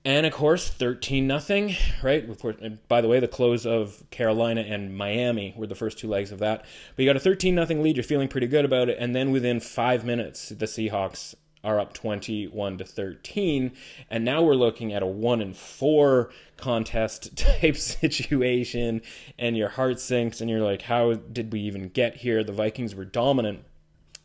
[0.04, 2.24] And of course, 13 nothing, right?
[2.60, 6.30] And by the way, the close of Carolina and Miami were the first two legs
[6.30, 6.64] of that.
[6.94, 8.98] But you got a 13 nothing lead, you're feeling pretty good about it.
[9.00, 13.72] And then within five minutes, the Seahawks are up 21 to 13
[14.10, 19.02] and now we're looking at a 1 and 4 contest type situation
[19.38, 22.42] and your heart sinks and you're like how did we even get here?
[22.42, 23.64] The Vikings were dominant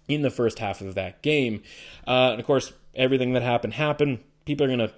[0.07, 1.61] in the first half of that game.
[2.07, 4.19] Uh, and of course everything that happened happened.
[4.45, 4.93] People are going to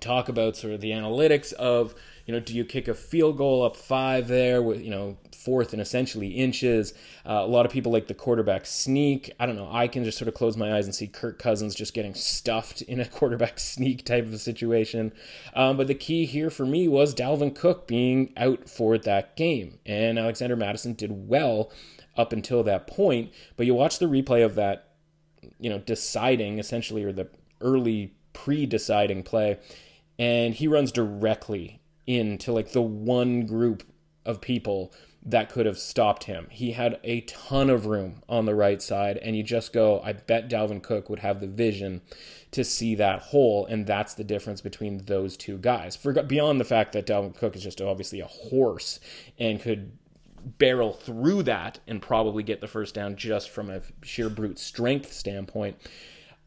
[0.00, 1.94] talk about sort of the analytics of
[2.30, 5.72] you know do you kick a field goal up five there with you know fourth
[5.72, 6.94] and essentially inches?
[7.26, 9.32] Uh, a lot of people like the quarterback sneak.
[9.40, 9.68] I don't know.
[9.68, 12.82] I can just sort of close my eyes and see kirk cousins just getting stuffed
[12.82, 15.12] in a quarterback sneak type of a situation.
[15.54, 19.80] Um, but the key here for me was dalvin cook being out for that game.
[19.84, 21.72] And alexander Mattison did well
[22.16, 23.32] up until that point.
[23.56, 24.90] But you watch the replay of that
[25.58, 27.28] you know deciding essentially or the
[27.60, 29.58] early pre-deciding play
[30.16, 33.82] and he runs directly into like the one group
[34.24, 36.46] of people that could have stopped him.
[36.50, 40.14] He had a ton of room on the right side, and you just go, I
[40.14, 42.00] bet Dalvin Cook would have the vision
[42.52, 45.94] to see that hole, and that's the difference between those two guys.
[45.94, 48.98] For, beyond the fact that Dalvin Cook is just obviously a horse
[49.38, 49.92] and could
[50.42, 55.12] barrel through that and probably get the first down just from a sheer brute strength
[55.12, 55.76] standpoint.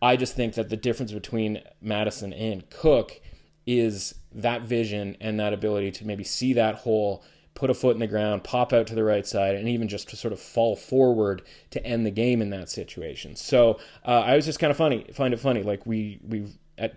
[0.01, 3.21] I just think that the difference between Mattison and Cook
[3.65, 7.23] is that vision and that ability to maybe see that hole,
[7.53, 10.09] put a foot in the ground, pop out to the right side, and even just
[10.09, 13.35] to sort of fall forward to end the game in that situation.
[13.35, 15.63] So uh, I was just kind of funny, find it funny.
[15.63, 16.47] Like we we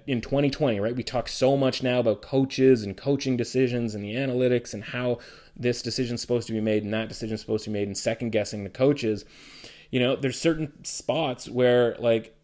[0.06, 0.96] in 2020, right?
[0.96, 5.18] We talk so much now about coaches and coaching decisions and the analytics and how
[5.54, 8.30] this decision's supposed to be made and that decision's supposed to be made and second
[8.30, 9.24] guessing the coaches.
[9.90, 12.35] You know, there's certain spots where like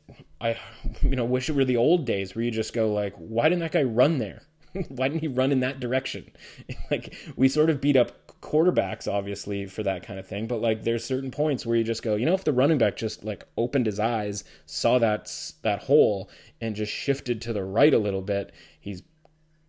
[0.42, 0.58] I,
[1.02, 3.60] you know, wish it were the old days where you just go like, why didn't
[3.60, 4.42] that guy run there?
[4.88, 6.30] why didn't he run in that direction?
[6.90, 10.82] like we sort of beat up quarterbacks obviously for that kind of thing, but like
[10.82, 13.46] there's certain points where you just go, you know, if the running back just like
[13.56, 16.28] opened his eyes, saw that that hole
[16.60, 18.52] and just shifted to the right a little bit,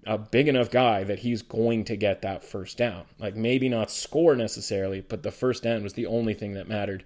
[0.05, 3.03] a big enough guy that he's going to get that first down.
[3.19, 7.03] Like maybe not score necessarily, but the first down was the only thing that mattered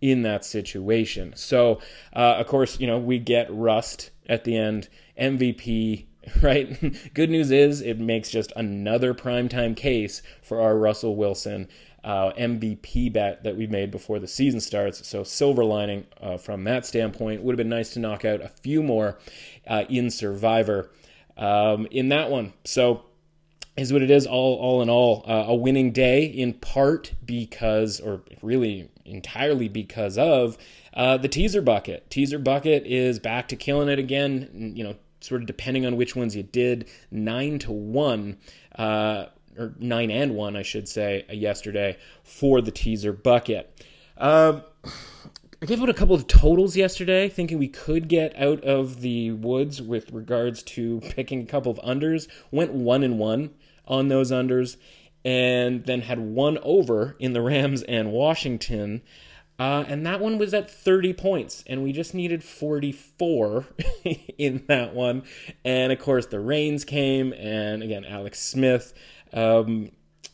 [0.00, 1.32] in that situation.
[1.36, 1.80] So,
[2.14, 4.88] uh, of course, you know, we get Rust at the end,
[5.20, 6.06] MVP,
[6.42, 6.94] right?
[7.14, 11.68] Good news is it makes just another primetime case for our Russell Wilson
[12.04, 15.06] uh, MVP bet that we made before the season starts.
[15.06, 18.48] So, silver lining uh, from that standpoint would have been nice to knock out a
[18.48, 19.18] few more
[19.66, 20.90] uh, in Survivor
[21.38, 22.52] um, in that one.
[22.64, 23.04] So,
[23.76, 24.26] is what it is.
[24.26, 30.18] All, all in all, uh, a winning day in part because, or really entirely because
[30.18, 30.58] of
[30.94, 32.10] uh, the teaser bucket.
[32.10, 34.72] Teaser bucket is back to killing it again.
[34.76, 38.38] You know, sort of depending on which ones you did, nine to one.
[38.74, 43.84] Uh, or nine and one, I should say, yesterday for the teaser bucket.
[44.16, 44.62] Um,
[45.60, 49.32] I gave out a couple of totals yesterday, thinking we could get out of the
[49.32, 52.28] woods with regards to picking a couple of unders.
[52.52, 53.50] Went one and one
[53.84, 54.76] on those unders,
[55.24, 59.02] and then had one over in the Rams and Washington.
[59.58, 63.66] Uh, and that one was at 30 points, and we just needed 44
[64.38, 65.24] in that one.
[65.64, 68.94] And of course, the rains came, and again, Alex Smith
[69.32, 69.90] um,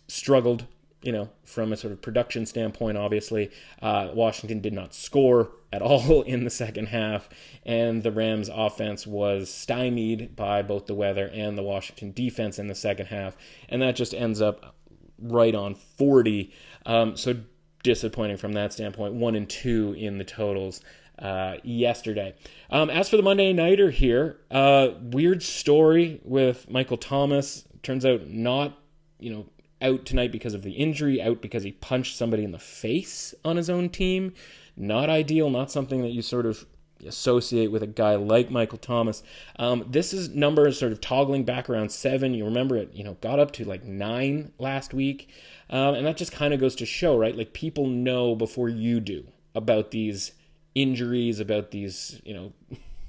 [0.07, 0.67] struggled,
[1.05, 3.51] you know, from a sort of production standpoint, obviously.
[3.83, 7.29] Uh, Washington did not score at all in the second half,
[7.65, 12.69] and the Rams' offense was stymied by both the weather and the Washington defense in
[12.69, 13.37] the second half,
[13.69, 14.75] and that just ends up
[15.19, 16.53] right on 40.
[16.87, 17.37] Um, so
[17.83, 19.15] disappointing from that standpoint.
[19.15, 20.81] One and two in the totals
[21.19, 22.35] uh, yesterday.
[22.71, 27.65] Um, as for the Monday Nighter here, uh, weird story with Michael Thomas.
[27.83, 28.79] Turns out not,
[29.21, 29.47] you know,
[29.85, 33.57] out tonight because of the injury, out because he punched somebody in the face on
[33.57, 34.33] his own team.
[34.77, 36.67] Not ideal, not something that you sort of
[37.07, 39.23] associate with a guy like Michael Thomas.
[39.59, 42.35] Um, this is numbers sort of toggling back around seven.
[42.35, 45.29] You remember it, you know, got up to like nine last week.
[45.71, 47.37] Um, and that just kind of goes to show, right?
[47.37, 50.33] Like people know before you do about these
[50.75, 52.53] injuries, about these, you know,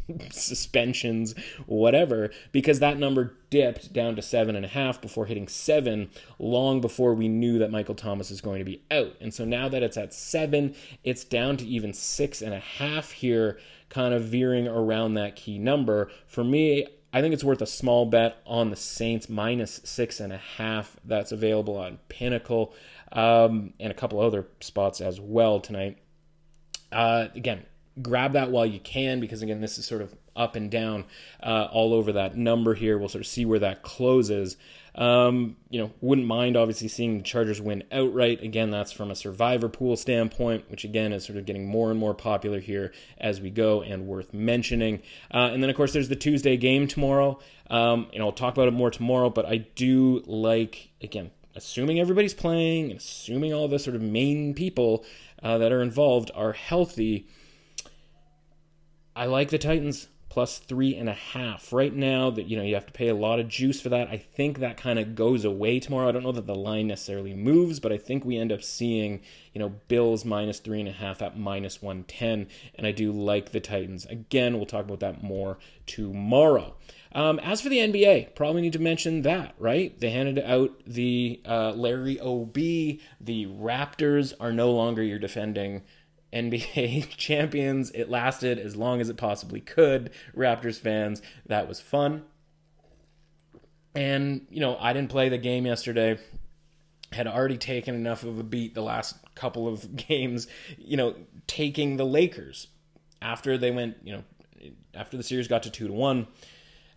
[0.32, 6.10] suspensions, whatever, because that number dipped down to seven and a half before hitting seven,
[6.40, 9.16] long before we knew that Michael Thomas is going to be out.
[9.20, 13.12] And so now that it's at seven, it's down to even six and a half
[13.12, 16.10] here, kind of veering around that key number.
[16.28, 20.34] For me, I think it's worth a small bet on the Saints minus six and
[20.34, 20.98] a half.
[21.06, 22.74] That's available on Pinnacle
[23.12, 25.98] um, and a couple other spots as well tonight.
[26.92, 27.66] Uh, again,
[28.02, 31.06] grab that while you can because again, this is sort of up and down
[31.42, 32.98] uh, all over that number here.
[32.98, 34.58] We'll sort of see where that closes.
[34.96, 38.42] Um, you know, wouldn't mind obviously seeing the Chargers win outright.
[38.42, 42.00] Again, that's from a survivor pool standpoint, which again is sort of getting more and
[42.00, 45.02] more popular here as we go and worth mentioning.
[45.34, 47.40] Uh, and then, of course, there's the Tuesday game tomorrow.
[47.70, 52.34] Um, and I'll talk about it more tomorrow, but I do like, again, assuming everybody's
[52.34, 55.04] playing and assuming all the sort of main people
[55.42, 57.28] uh, that are involved are healthy.
[59.16, 61.72] I like the Titans plus three and a half.
[61.72, 64.10] Right now, that you know you have to pay a lot of juice for that.
[64.10, 66.10] I think that kind of goes away tomorrow.
[66.10, 69.22] I don't know that the line necessarily moves, but I think we end up seeing
[69.54, 73.14] you know Bills minus three and a half at minus one ten, and I do
[73.14, 74.06] like the Titans.
[74.08, 76.76] Again, we'll talk about that more tomorrow.
[77.14, 79.98] Um, as for the NBA, probably need to mention that, right?
[79.98, 83.00] They handed out the uh, Larry O.B.
[83.22, 85.84] The Raptors are no longer your defending
[86.36, 87.92] NBA champions.
[87.92, 90.12] It lasted as long as it possibly could.
[90.36, 92.24] Raptors fans, that was fun.
[93.96, 96.20] And, you know, I didn't play the game yesterday.
[97.14, 101.16] Had already taken enough of a beat the last couple of games, you know,
[101.48, 102.68] taking the Lakers
[103.22, 104.24] after they went, you know,
[104.94, 106.28] after the series got to 2 to 1.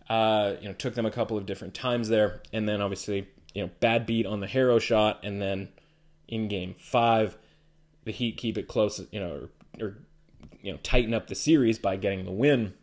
[0.09, 3.61] Uh, you know, took them a couple of different times there, and then obviously, you
[3.61, 5.69] know, bad beat on the Herro shot, and then
[6.27, 7.37] in game five,
[8.09, 9.47] the Heat keep it close, you know,
[9.79, 9.97] or, or
[10.61, 12.73] you know, tighten up the series by getting the win.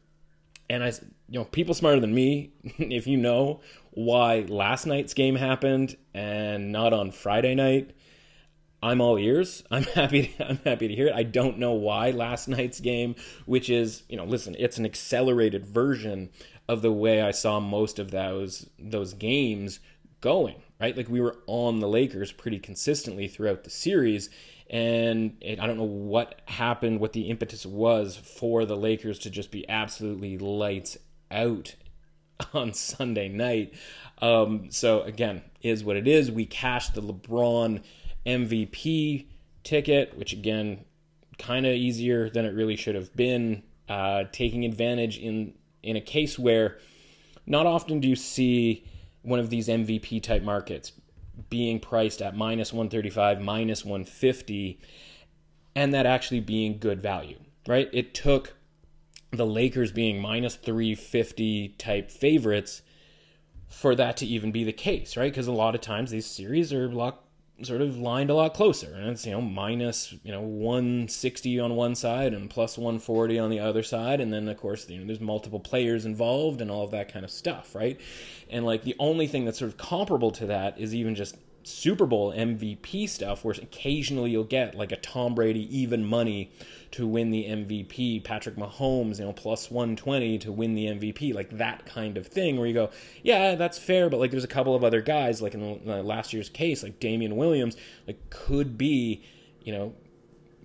[0.71, 0.93] And I,
[1.29, 3.61] you know, people smarter than me, if you know
[3.91, 7.91] why last night's game happened and not on Friday night,
[8.83, 9.65] I'm all ears.
[9.71, 10.29] I'm happy.
[10.29, 11.15] To, I'm happy to hear it.
[11.15, 15.67] I don't know why last night's game, which is, you know, listen, it's an accelerated
[15.67, 16.31] version
[16.69, 19.81] of the way I saw most of those those games
[20.21, 20.63] going.
[20.79, 24.29] Right, like we were on the Lakers pretty consistently throughout the series,
[24.69, 29.31] and it, I don't know what happened, what the impetus was for the Lakers to
[29.31, 30.99] just be absolutely lights
[31.31, 31.75] out
[32.53, 33.75] on Sunday night.
[34.21, 36.31] Um, so again, is what it is.
[36.31, 37.83] We cashed the LeBron
[38.25, 39.27] MVP
[39.65, 40.85] ticket, which again,
[41.39, 43.63] kind of easier than it really should have been.
[43.89, 45.55] Uh, taking advantage in
[45.85, 46.79] in a case where
[47.47, 48.85] not often do you see
[49.23, 50.91] one of these MVP type markets
[51.51, 54.79] being priced at minus 135, minus 150.
[55.75, 57.91] and that actually being good value, right?
[57.93, 58.55] It took
[59.31, 62.81] the Lakers being minus 350 type favorites
[63.69, 65.31] for that to even be the case, right?
[65.31, 67.26] Because a lot of times these series are lot
[67.63, 68.95] sort of lined a lot closer.
[68.95, 73.51] And it's you know minus you know 160 on one side and plus 140 on
[73.51, 74.21] the other side.
[74.21, 77.25] And then of course you know there's multiple players involved and all of that kind
[77.25, 78.01] of stuff right?
[78.51, 81.37] And like the only thing that's sort of comparable to that is even just
[81.67, 86.53] Super Bowl MVP stuff where occasionally you'll get like a Tom Brady even money
[86.93, 91.59] to win the MVP, Patrick Mahomes, you know, plus 120 to win the MVP, like
[91.59, 92.91] that kind of thing where you go,
[93.23, 96.49] yeah, that's fair, but like there's a couple of other guys, like in last year's
[96.49, 97.77] case, like Damien Williams,
[98.07, 99.23] like could be,
[99.63, 99.95] you know,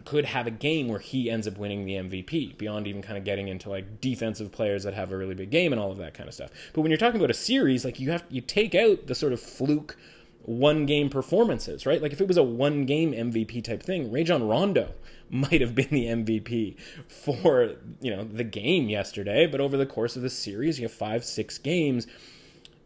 [0.05, 3.23] could have a game where he ends up winning the MVP beyond even kind of
[3.23, 6.13] getting into like defensive players that have a really big game and all of that
[6.13, 6.49] kind of stuff.
[6.73, 9.33] But when you're talking about a series, like you have you take out the sort
[9.33, 9.97] of fluke
[10.43, 12.01] one game performances, right?
[12.01, 14.93] Like if it was a one game MVP type thing, Rajon Rondo
[15.29, 16.77] might have been the MVP
[17.07, 20.93] for, you know, the game yesterday, but over the course of the series, you have
[20.93, 22.07] 5 6 games,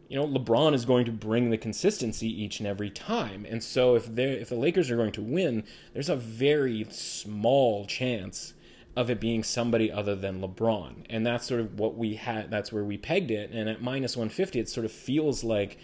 [0.08, 3.44] you know, LeBron is going to bring the consistency each and every time.
[3.48, 7.86] And so if they if the Lakers are going to win, there's a very small
[7.86, 8.54] chance
[8.94, 11.04] of it being somebody other than LeBron.
[11.10, 13.50] And that's sort of what we had that's where we pegged it.
[13.50, 15.78] And at minus 150 it sort of feels like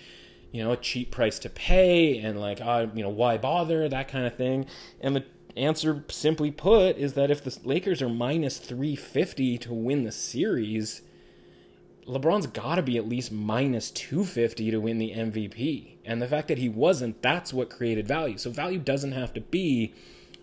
[0.53, 4.09] you know, a cheap price to pay and like, uh, you know, why bother, that
[4.09, 4.67] kind of thing.
[5.01, 5.25] And the
[5.57, 11.01] answer, simply put, is that if the Lakers are minus 350 to win the series,
[12.07, 15.97] LeBron's got to be at least minus 250 to win the MVP.
[16.05, 18.37] And the fact that he wasn't, that's what created value.
[18.37, 19.95] So value doesn't have to be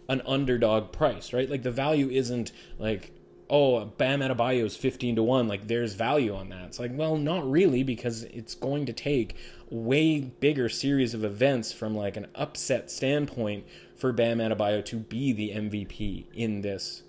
[0.07, 1.49] an underdog price, right?
[1.49, 3.11] Like the value isn't like
[3.49, 6.65] oh, Bam Adebayo is 15 to 1, like there's value on that.
[6.65, 9.35] It's like, well, not really, because it's going to take
[9.69, 13.65] way bigger series of events from like an upset standpoint
[13.95, 17.03] for Bam Adebayo to be the MVP in this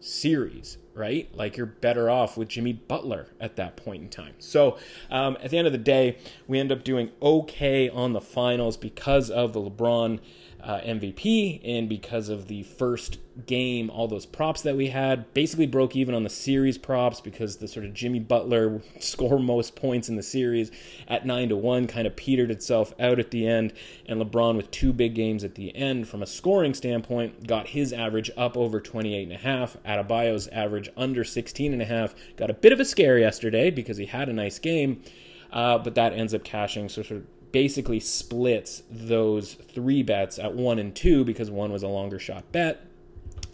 [0.00, 1.34] series, right?
[1.34, 4.34] Like you're better off with Jimmy Butler at that point in time.
[4.38, 4.78] So
[5.10, 8.76] um, at the end of the day, we end up doing okay on the finals
[8.76, 10.20] because of the LeBron
[10.64, 15.66] uh, MVP, and because of the first game, all those props that we had basically
[15.66, 20.08] broke even on the series props because the sort of Jimmy Butler score most points
[20.08, 20.70] in the series
[21.06, 23.74] at nine to one kind of petered itself out at the end,
[24.06, 27.92] and LeBron with two big games at the end from a scoring standpoint got his
[27.92, 29.76] average up over 28 and a half.
[29.84, 32.14] Adebayo's average under 16 and a half.
[32.36, 35.02] Got a bit of a scare yesterday because he had a nice game.
[35.52, 36.88] Uh, but that ends up cashing.
[36.88, 41.84] So sort of basically splits those three bets at one and two because one was
[41.84, 42.84] a longer shot bet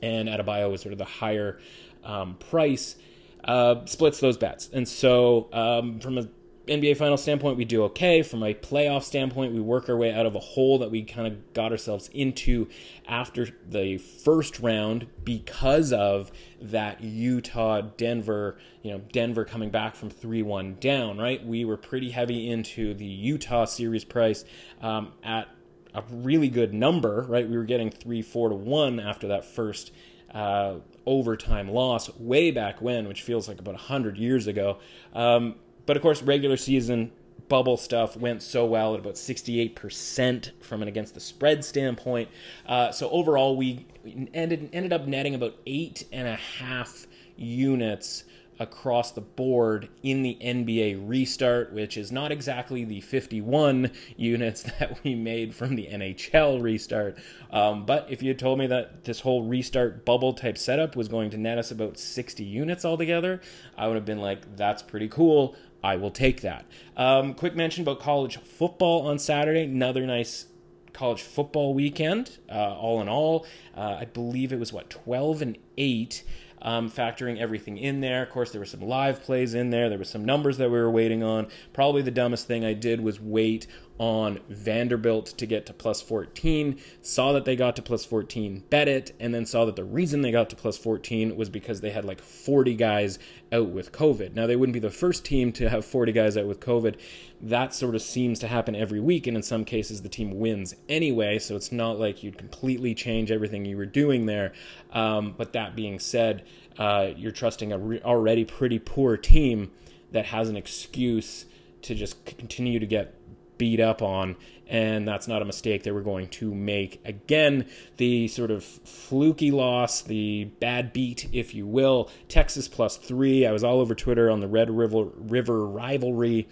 [0.01, 1.61] and Adebayo was sort of the higher
[2.03, 2.97] um, price.
[3.45, 4.71] Uh, splits those bets.
[4.73, 6.29] And so, um, from a
[6.67, 8.23] NBA final standpoint, we do okay.
[8.23, 11.27] From a playoff standpoint, we work our way out of a hole that we kind
[11.27, 12.69] of got ourselves into
[13.09, 16.31] after the first round because of
[16.61, 21.45] that Utah Denver, you know, Denver coming back from 3 1 down, right?
[21.45, 24.45] We were pretty heavy into the Utah series price
[24.81, 25.49] um, at
[25.95, 27.49] a really good number, right?
[27.49, 29.93] We were getting 3 4 to 1 after that first.
[30.33, 34.79] Uh, overtime loss way back when, which feels like about 100 years ago.
[35.13, 35.57] Um,
[35.91, 37.11] but of course, regular season
[37.49, 42.29] bubble stuff went so well at about 68% from an against the spread standpoint.
[42.65, 43.89] Uh, so overall, we
[44.33, 48.23] ended ended up netting about eight and a half units
[48.61, 55.03] across the board in the NBA restart, which is not exactly the 51 units that
[55.03, 57.19] we made from the NHL restart.
[57.51, 61.09] Um, but if you had told me that this whole restart bubble type setup was
[61.09, 63.41] going to net us about 60 units altogether,
[63.79, 65.57] I would have been like, that's pretty cool.
[65.83, 66.67] I will take that.
[66.97, 69.65] Um, quick mention about college football on Saturday.
[69.65, 70.47] Another nice
[70.93, 72.39] college football weekend.
[72.51, 76.23] Uh, all in all, uh, I believe it was what 12 and 8
[76.63, 78.23] um, factoring everything in there.
[78.23, 79.89] Of course, there were some live plays in there.
[79.89, 81.49] There were some numbers that we were waiting on.
[81.73, 83.67] Probably the dumbest thing I did was wait
[84.01, 86.81] on Vanderbilt to get to plus 14.
[87.03, 90.23] Saw that they got to plus 14, bet it, and then saw that the reason
[90.23, 93.19] they got to plus 14 was because they had like 40 guys
[93.53, 94.33] out with COVID.
[94.33, 96.97] Now, they wouldn't be the first team to have 40 guys out with COVID.
[97.43, 100.75] That sort of seems to happen every week, and in some cases, the team wins
[100.89, 104.55] anyway, so it's not like you'd completely change everything you were doing there.
[104.93, 106.47] Um, but that being said,
[106.79, 109.73] uh, you're trusting a re- already pretty poor team
[110.11, 111.45] that has an excuse
[111.83, 113.15] to just continue to get
[113.61, 114.37] beat up on,
[114.67, 117.67] and that's not a mistake they we're going to make again.
[117.99, 123.47] The sort of fluky loss, the bad beat, if you will, Texas plus three.
[123.47, 126.49] I was all over Twitter on the Red River, River rivalry.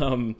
[0.00, 0.36] Um,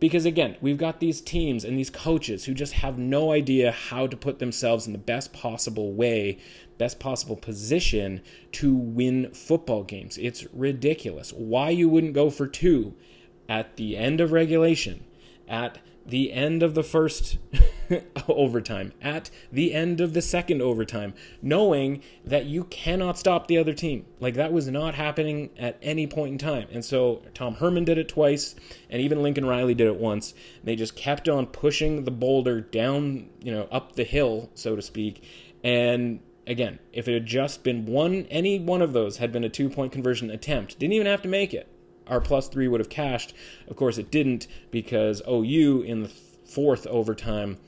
[0.00, 4.06] Because again, we've got these teams and these coaches who just have no idea how
[4.06, 6.38] to put themselves in the best possible way,
[6.78, 10.16] best possible position to win football games.
[10.16, 11.34] It's ridiculous.
[11.34, 12.94] Why you wouldn't go for two
[13.46, 15.04] at the end of regulation,
[15.50, 17.38] at the end of the first
[18.28, 23.74] overtime, at the end of the second overtime, knowing that you cannot stop the other
[23.74, 24.06] team.
[24.20, 26.68] Like that was not happening at any point in time.
[26.72, 28.54] And so Tom Herman did it twice,
[28.88, 30.32] and even Lincoln Riley did it once.
[30.64, 34.82] They just kept on pushing the boulder down, you know, up the hill, so to
[34.82, 35.24] speak.
[35.62, 39.50] And again, if it had just been one, any one of those had been a
[39.50, 41.68] two point conversion attempt, didn't even have to make it
[42.10, 43.32] our plus three would have cashed.
[43.68, 47.58] Of course, it didn't because OU in the fourth overtime,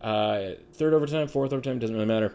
[0.00, 2.34] uh, third overtime, fourth overtime, doesn't really matter.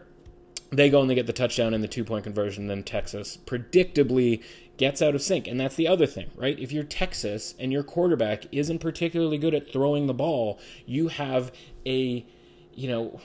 [0.72, 2.68] They go and they get the touchdown and the two point conversion.
[2.68, 4.43] Then Texas predictably
[4.78, 5.47] gets out of sync.
[5.47, 6.59] And that's the other thing, right?
[6.59, 11.51] If you're Texas and your quarterback isn't particularly good at throwing the ball, you have
[11.86, 12.26] a,
[12.74, 13.22] you know,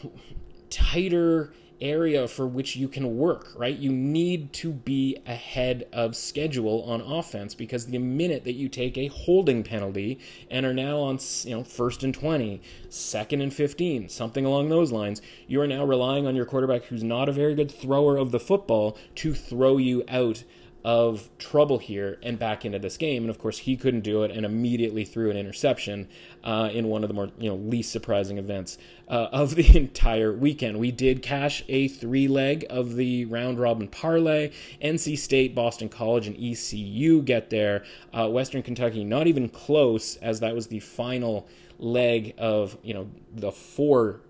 [0.71, 3.77] tighter area for which you can work, right?
[3.77, 8.97] You need to be ahead of schedule on offense because the minute that you take
[8.99, 10.19] a holding penalty
[10.51, 14.93] and are now on, you know, first and 20, second and 15, something along those
[14.93, 18.31] lines, you are now relying on your quarterback who's not a very good thrower of
[18.31, 20.45] the football to throw you out
[20.85, 23.25] of trouble here and back into this game.
[23.25, 26.09] And of course, he couldn't do it and immediately threw an interception
[26.45, 30.33] uh, in one of the more you know least surprising events uh, of the entire
[30.33, 30.79] weekend.
[30.79, 34.51] We did cash a three leg of the round robin parlay.
[34.83, 37.85] NC State, Boston College, and ECU get there.
[38.13, 41.49] Uh, Western Kentucky not even close, as that was the final
[41.79, 44.21] leg of you know the four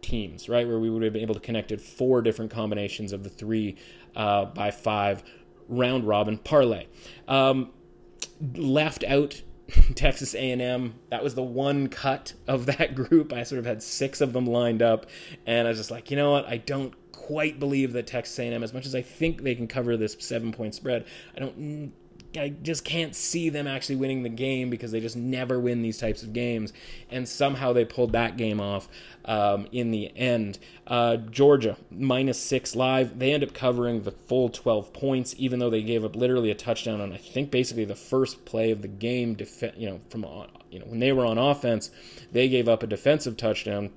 [0.00, 0.66] teams, right?
[0.66, 3.76] Where we would have been able to connect it four different combinations of the three
[4.14, 5.22] uh, by five
[5.72, 6.86] round robin parlay.
[7.26, 7.70] Um,
[8.54, 9.42] left out
[9.94, 10.94] Texas A&M.
[11.10, 13.32] That was the one cut of that group.
[13.32, 15.06] I sort of had six of them lined up,
[15.46, 16.46] and I was just like, you know what?
[16.46, 19.96] I don't quite believe that Texas A&M, as much as I think they can cover
[19.96, 21.06] this seven point spread,
[21.36, 21.92] I don't
[22.36, 25.98] I just can't see them actually winning the game because they just never win these
[25.98, 26.72] types of games.
[27.10, 28.88] And somehow they pulled that game off
[29.24, 30.58] um, in the end.
[30.86, 33.18] Uh, Georgia, minus six live.
[33.18, 36.54] They end up covering the full 12 points, even though they gave up literally a
[36.54, 39.34] touchdown on, I think, basically the first play of the game.
[39.34, 40.24] Def- you know, from
[40.70, 41.90] you know when they were on offense,
[42.30, 43.90] they gave up a defensive touchdown.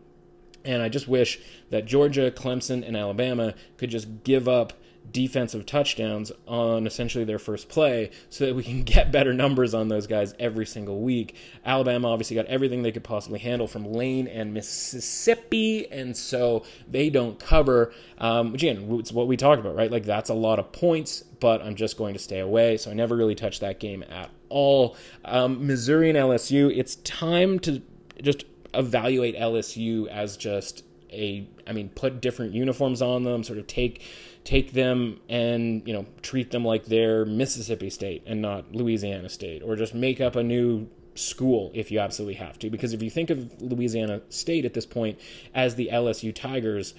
[0.63, 4.73] And I just wish that Georgia, Clemson, and Alabama could just give up
[5.11, 9.87] defensive touchdowns on essentially their first play so that we can get better numbers on
[9.87, 11.35] those guys every single week.
[11.65, 17.09] Alabama obviously got everything they could possibly handle from Lane and Mississippi, and so they
[17.09, 19.91] don't cover, um, which again, it's what we talked about, right?
[19.91, 22.77] Like that's a lot of points, but I'm just going to stay away.
[22.77, 24.95] So I never really touched that game at all.
[25.23, 27.81] Um, Missouri and LSU, it's time to
[28.21, 33.67] just evaluate LSU as just a, I mean, put different uniforms on them, sort of
[33.67, 34.01] take
[34.45, 39.61] take them and you know treat them like they're Mississippi State and not Louisiana State,
[39.61, 42.69] or just make up a new school if you absolutely have to.
[42.69, 45.19] Because if you think of Louisiana State at this point
[45.53, 46.93] as the LSU Tigers,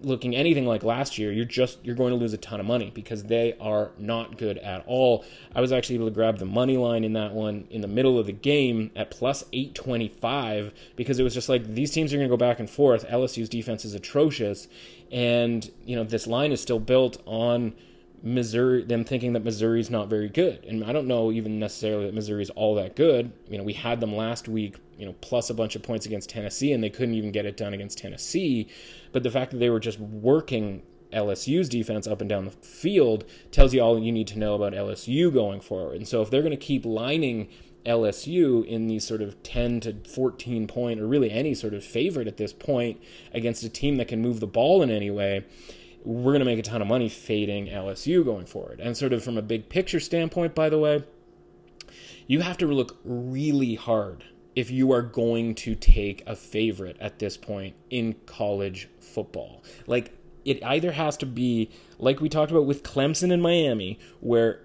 [0.00, 2.90] looking anything like last year, you're just you're going to lose a ton of money
[2.94, 5.24] because they are not good at all.
[5.54, 8.18] I was actually able to grab the money line in that one in the middle
[8.18, 12.28] of the game at plus 825 because it was just like these teams are going
[12.28, 13.06] to go back and forth.
[13.08, 14.68] LSU's defense is atrocious
[15.10, 17.74] and you know this line is still built on
[18.22, 20.64] Missouri, them thinking that Missouri's not very good.
[20.64, 23.32] And I don't know even necessarily that Missouri's all that good.
[23.48, 26.30] You know, we had them last week, you know, plus a bunch of points against
[26.30, 28.68] Tennessee, and they couldn't even get it done against Tennessee.
[29.12, 30.82] But the fact that they were just working
[31.12, 34.72] LSU's defense up and down the field tells you all you need to know about
[34.72, 35.96] LSU going forward.
[35.96, 37.48] And so if they're going to keep lining
[37.84, 42.28] LSU in these sort of 10 to 14 point, or really any sort of favorite
[42.28, 43.00] at this point
[43.32, 45.44] against a team that can move the ball in any way,
[46.04, 48.80] we're going to make a ton of money fading LSU going forward.
[48.80, 51.04] And sort of from a big picture standpoint, by the way,
[52.26, 54.24] you have to look really hard
[54.54, 59.62] if you are going to take a favorite at this point in college football.
[59.86, 60.12] Like,
[60.44, 64.60] it either has to be, like we talked about with Clemson and Miami, where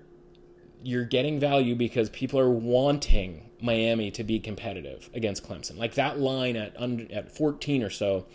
[0.84, 5.78] you're getting value because people are wanting Miami to be competitive against Clemson.
[5.78, 8.26] Like that line at under, at 14 or so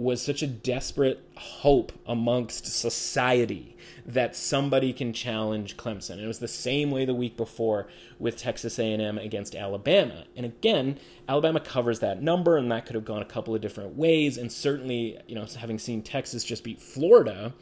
[0.00, 3.76] was such a desperate hope amongst society
[4.06, 6.12] that somebody can challenge Clemson.
[6.12, 7.86] And it was the same way the week before
[8.18, 10.24] with Texas A&M against Alabama.
[10.34, 10.98] And again,
[11.28, 14.50] Alabama covers that number and that could have gone a couple of different ways and
[14.50, 17.52] certainly, you know, having seen Texas just beat Florida,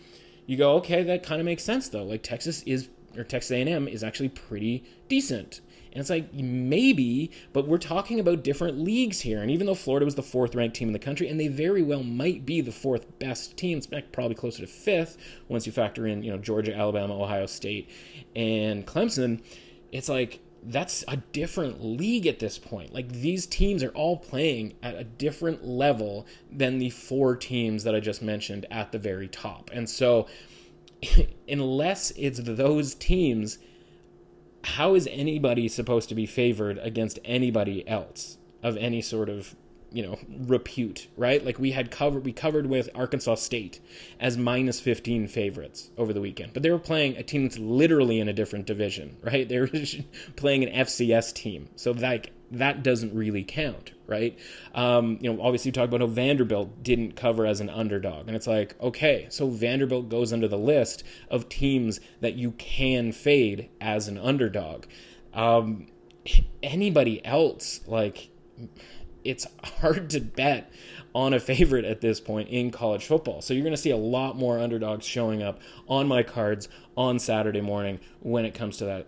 [0.46, 2.04] you go, okay, that kind of makes sense though.
[2.04, 5.60] Like Texas is or Texas A&M is actually pretty decent.
[5.92, 9.40] And it's like, maybe, but we're talking about different leagues here.
[9.40, 11.82] And even though Florida was the fourth ranked team in the country, and they very
[11.82, 13.80] well might be the fourth best team,
[14.12, 15.16] probably closer to fifth
[15.48, 17.90] once you factor in, you know, Georgia, Alabama, Ohio State,
[18.36, 19.42] and Clemson,
[19.92, 22.92] it's like, that's a different league at this point.
[22.92, 27.94] Like these teams are all playing at a different level than the four teams that
[27.94, 29.70] I just mentioned at the very top.
[29.72, 30.26] And so,
[31.48, 33.58] unless it's those teams,
[34.64, 39.54] how is anybody supposed to be favored against anybody else of any sort of
[39.90, 41.44] you know repute right?
[41.44, 43.80] Like we had covered we covered with arkansas state
[44.20, 48.20] as minus 15 favorites over the weekend but they were playing a team that's literally
[48.20, 49.48] in a different division right?
[49.48, 49.70] They were
[50.36, 51.68] playing an fcs team.
[51.76, 54.38] So like that doesn't really count right
[54.74, 58.36] um, you know obviously you talk about how vanderbilt didn't cover as an underdog and
[58.36, 63.68] it's like okay so vanderbilt goes under the list of teams that you can fade
[63.80, 64.86] as an underdog
[65.34, 65.86] um,
[66.62, 68.30] anybody else like
[69.24, 69.46] it's
[69.80, 70.72] hard to bet
[71.14, 73.42] on a favorite at this point in college football.
[73.42, 77.18] So you're going to see a lot more underdogs showing up on my cards on
[77.18, 79.06] Saturday morning when it comes to that,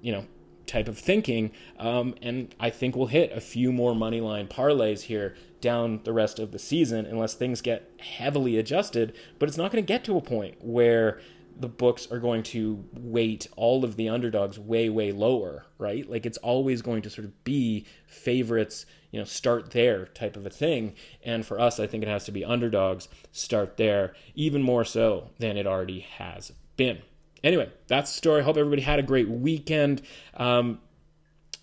[0.00, 0.26] you know,
[0.66, 1.52] type of thinking.
[1.78, 6.12] Um, and I think we'll hit a few more money line parlays here down the
[6.12, 9.14] rest of the season unless things get heavily adjusted.
[9.38, 11.20] But it's not going to get to a point where
[11.58, 16.26] the books are going to weight all of the underdogs way way lower right like
[16.26, 20.50] it's always going to sort of be favorites you know start there type of a
[20.50, 20.94] thing
[21.24, 25.30] and for us i think it has to be underdogs start there even more so
[25.38, 26.98] than it already has been
[27.46, 30.02] anyway that's the story hope everybody had a great weekend
[30.34, 30.78] um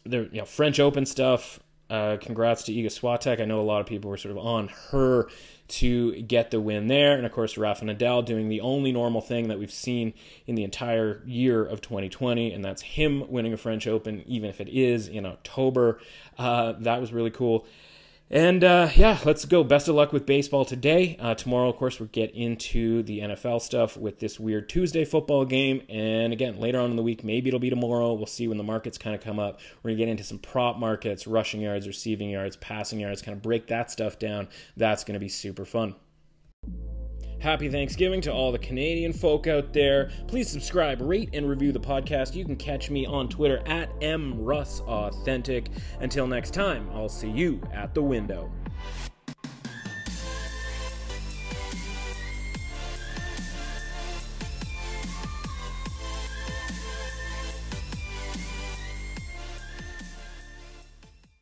[0.05, 1.59] there you know french open stuff
[1.93, 3.39] uh, congrats to Iga Swiatek.
[3.39, 5.27] I know a lot of people were sort of on her
[5.67, 7.15] to get the win there.
[7.15, 10.13] And of course, Rafa Nadal doing the only normal thing that we've seen
[10.47, 14.59] in the entire year of 2020, and that's him winning a French Open, even if
[14.59, 15.99] it is in October.
[16.37, 17.67] Uh, that was really cool.
[18.29, 19.63] And uh, yeah, let's go.
[19.63, 21.17] Best of luck with baseball today.
[21.19, 25.45] Uh, tomorrow, of course, we'll get into the NFL stuff with this weird Tuesday football
[25.45, 25.83] game.
[25.87, 28.13] And again, later on in the week, maybe it'll be tomorrow.
[28.13, 29.59] We'll see when the markets kind of come up.
[29.83, 33.37] We're going to get into some prop markets, rushing yards, receiving yards, passing yards, kind
[33.37, 34.47] of break that stuff down.
[34.75, 35.95] That's going to be super fun.
[37.43, 40.09] Happy Thanksgiving to all the Canadian folk out there.
[40.27, 42.35] Please subscribe, rate, and review the podcast.
[42.35, 45.67] You can catch me on Twitter at mrussauthentic.
[45.99, 48.49] Until next time, I'll see you at the window.